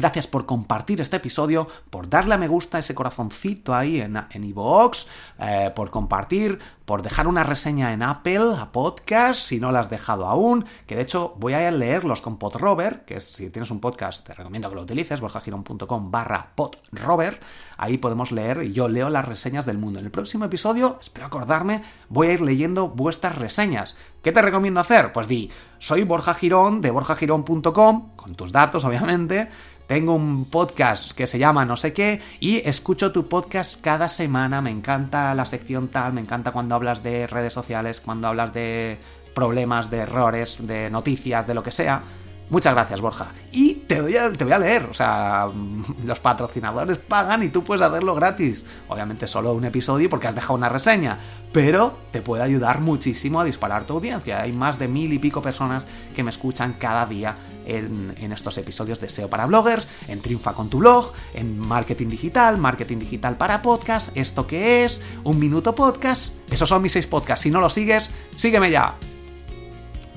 Gracias 0.00 0.26
por 0.26 0.46
compartir 0.46 1.02
este 1.02 1.18
episodio, 1.18 1.68
por 1.90 2.08
darle 2.08 2.32
a 2.32 2.38
me 2.38 2.48
gusta 2.48 2.78
ese 2.78 2.94
corazoncito 2.94 3.74
ahí 3.74 4.00
en, 4.00 4.16
en 4.30 4.44
iVoox, 4.44 5.04
eh, 5.38 5.70
por 5.76 5.90
compartir, 5.90 6.58
por 6.90 7.02
dejar 7.02 7.28
una 7.28 7.44
reseña 7.44 7.92
en 7.92 8.02
Apple, 8.02 8.56
a 8.58 8.72
podcast, 8.72 9.40
si 9.40 9.60
no 9.60 9.70
la 9.70 9.78
has 9.78 9.90
dejado 9.90 10.26
aún, 10.26 10.64
que 10.88 10.96
de 10.96 11.02
hecho 11.02 11.36
voy 11.38 11.52
a 11.52 11.70
leerlos 11.70 12.20
con 12.20 12.36
PodRover, 12.36 13.04
que 13.04 13.20
si 13.20 13.48
tienes 13.48 13.70
un 13.70 13.78
podcast 13.78 14.26
te 14.26 14.34
recomiendo 14.34 14.68
que 14.68 14.74
lo 14.74 14.82
utilices, 14.82 15.20
borjagirón.com 15.20 16.10
barra 16.10 16.48
PodRover, 16.56 17.38
ahí 17.76 17.96
podemos 17.96 18.32
leer 18.32 18.64
y 18.64 18.72
yo 18.72 18.88
leo 18.88 19.08
las 19.08 19.24
reseñas 19.24 19.66
del 19.66 19.78
mundo. 19.78 20.00
En 20.00 20.06
el 20.06 20.10
próximo 20.10 20.46
episodio, 20.46 20.98
espero 21.00 21.26
acordarme, 21.26 21.84
voy 22.08 22.26
a 22.26 22.32
ir 22.32 22.40
leyendo 22.40 22.88
vuestras 22.88 23.38
reseñas. 23.38 23.94
¿Qué 24.20 24.32
te 24.32 24.42
recomiendo 24.42 24.80
hacer? 24.80 25.12
Pues 25.12 25.28
di, 25.28 25.48
soy 25.78 26.02
Borja 26.02 26.34
Girón 26.34 26.80
de 26.80 26.90
borjagirón.com, 26.90 28.16
con 28.16 28.34
tus 28.34 28.50
datos 28.50 28.84
obviamente, 28.84 29.48
tengo 29.90 30.14
un 30.14 30.44
podcast 30.44 31.10
que 31.10 31.26
se 31.26 31.40
llama 31.40 31.64
no 31.64 31.76
sé 31.76 31.92
qué 31.92 32.22
y 32.38 32.58
escucho 32.58 33.10
tu 33.10 33.26
podcast 33.26 33.80
cada 33.80 34.08
semana, 34.08 34.62
me 34.62 34.70
encanta 34.70 35.34
la 35.34 35.44
sección 35.44 35.88
tal, 35.88 36.12
me 36.12 36.20
encanta 36.20 36.52
cuando 36.52 36.76
hablas 36.80 37.02
de 37.02 37.26
redes 37.26 37.52
sociales, 37.52 38.00
cuando 38.00 38.26
hablas 38.26 38.54
de 38.54 38.98
problemas, 39.34 39.90
de 39.90 39.98
errores, 39.98 40.66
de 40.66 40.90
noticias, 40.90 41.46
de 41.46 41.52
lo 41.52 41.62
que 41.62 41.70
sea. 41.70 42.02
Muchas 42.50 42.74
gracias, 42.74 43.00
Borja. 43.00 43.28
Y 43.52 43.74
te 43.74 44.00
voy, 44.00 44.16
a, 44.16 44.58
leer. 44.58 44.88
O 44.90 44.94
sea, 44.94 45.46
los 46.04 46.18
patrocinadores 46.18 46.98
pagan 46.98 47.44
y 47.44 47.48
tú 47.48 47.62
puedes 47.62 47.80
hacerlo 47.80 48.14
gratis. 48.16 48.64
Obviamente 48.88 49.28
solo 49.28 49.52
un 49.52 49.64
episodio 49.64 50.10
porque 50.10 50.26
has 50.26 50.34
dejado 50.34 50.54
una 50.54 50.68
reseña. 50.68 51.18
Pero 51.52 51.96
te 52.12 52.22
puede 52.22 52.42
ayudar 52.42 52.80
muchísimo 52.80 53.40
a 53.40 53.44
disparar 53.44 53.84
tu 53.84 53.94
audiencia. 53.94 54.40
Hay 54.42 54.52
más 54.52 54.78
de 54.78 54.88
mil 54.88 55.12
y 55.12 55.18
pico 55.18 55.40
personas 55.40 55.86
que 56.14 56.24
me 56.24 56.30
escuchan 56.30 56.74
cada 56.78 57.06
día 57.06 57.36
en, 57.66 58.32
estos 58.32 58.58
episodios 58.58 59.00
de 59.00 59.08
SEO 59.08 59.28
para 59.28 59.46
bloggers, 59.46 59.86
en 60.08 60.20
Triunfa 60.20 60.52
con 60.52 60.68
tu 60.68 60.78
blog, 60.78 61.12
en 61.34 61.58
Marketing 61.58 62.08
Digital, 62.08 62.58
Marketing 62.58 62.98
Digital 62.98 63.36
para 63.36 63.62
podcast, 63.62 64.16
esto 64.16 64.46
que 64.46 64.84
es, 64.84 65.00
un 65.24 65.38
minuto 65.38 65.74
podcast. 65.74 66.34
Esos 66.50 66.68
son 66.68 66.82
mis 66.82 66.92
seis 66.92 67.06
podcasts. 67.06 67.42
Si 67.42 67.50
no 67.50 67.60
lo 67.60 67.70
sigues, 67.70 68.10
sígueme 68.36 68.70
ya. 68.70 68.96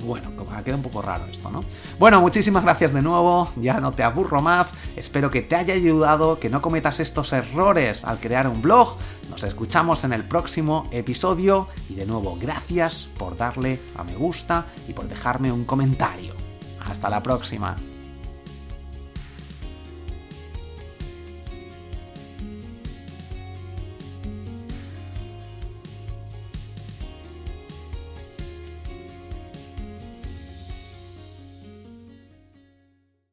Bueno, 0.05 0.31
queda 0.63 0.75
un 0.75 0.81
poco 0.81 1.01
raro 1.01 1.25
esto, 1.25 1.49
¿no? 1.49 1.63
Bueno, 1.99 2.21
muchísimas 2.21 2.63
gracias 2.63 2.93
de 2.93 3.01
nuevo, 3.01 3.49
ya 3.57 3.79
no 3.79 3.91
te 3.91 4.03
aburro 4.03 4.41
más, 4.41 4.73
espero 4.95 5.29
que 5.29 5.41
te 5.41 5.55
haya 5.55 5.73
ayudado, 5.73 6.39
que 6.39 6.49
no 6.49 6.61
cometas 6.61 6.99
estos 6.99 7.33
errores 7.33 8.05
al 8.05 8.19
crear 8.19 8.47
un 8.47 8.61
blog. 8.61 8.97
Nos 9.29 9.43
escuchamos 9.43 10.03
en 10.03 10.13
el 10.13 10.23
próximo 10.23 10.87
episodio 10.91 11.67
y 11.89 11.95
de 11.95 12.05
nuevo 12.05 12.37
gracias 12.39 13.07
por 13.17 13.37
darle 13.37 13.79
a 13.95 14.03
me 14.03 14.15
gusta 14.15 14.65
y 14.87 14.93
por 14.93 15.07
dejarme 15.07 15.51
un 15.51 15.65
comentario. 15.65 16.33
Hasta 16.85 17.09
la 17.09 17.23
próxima. 17.23 17.75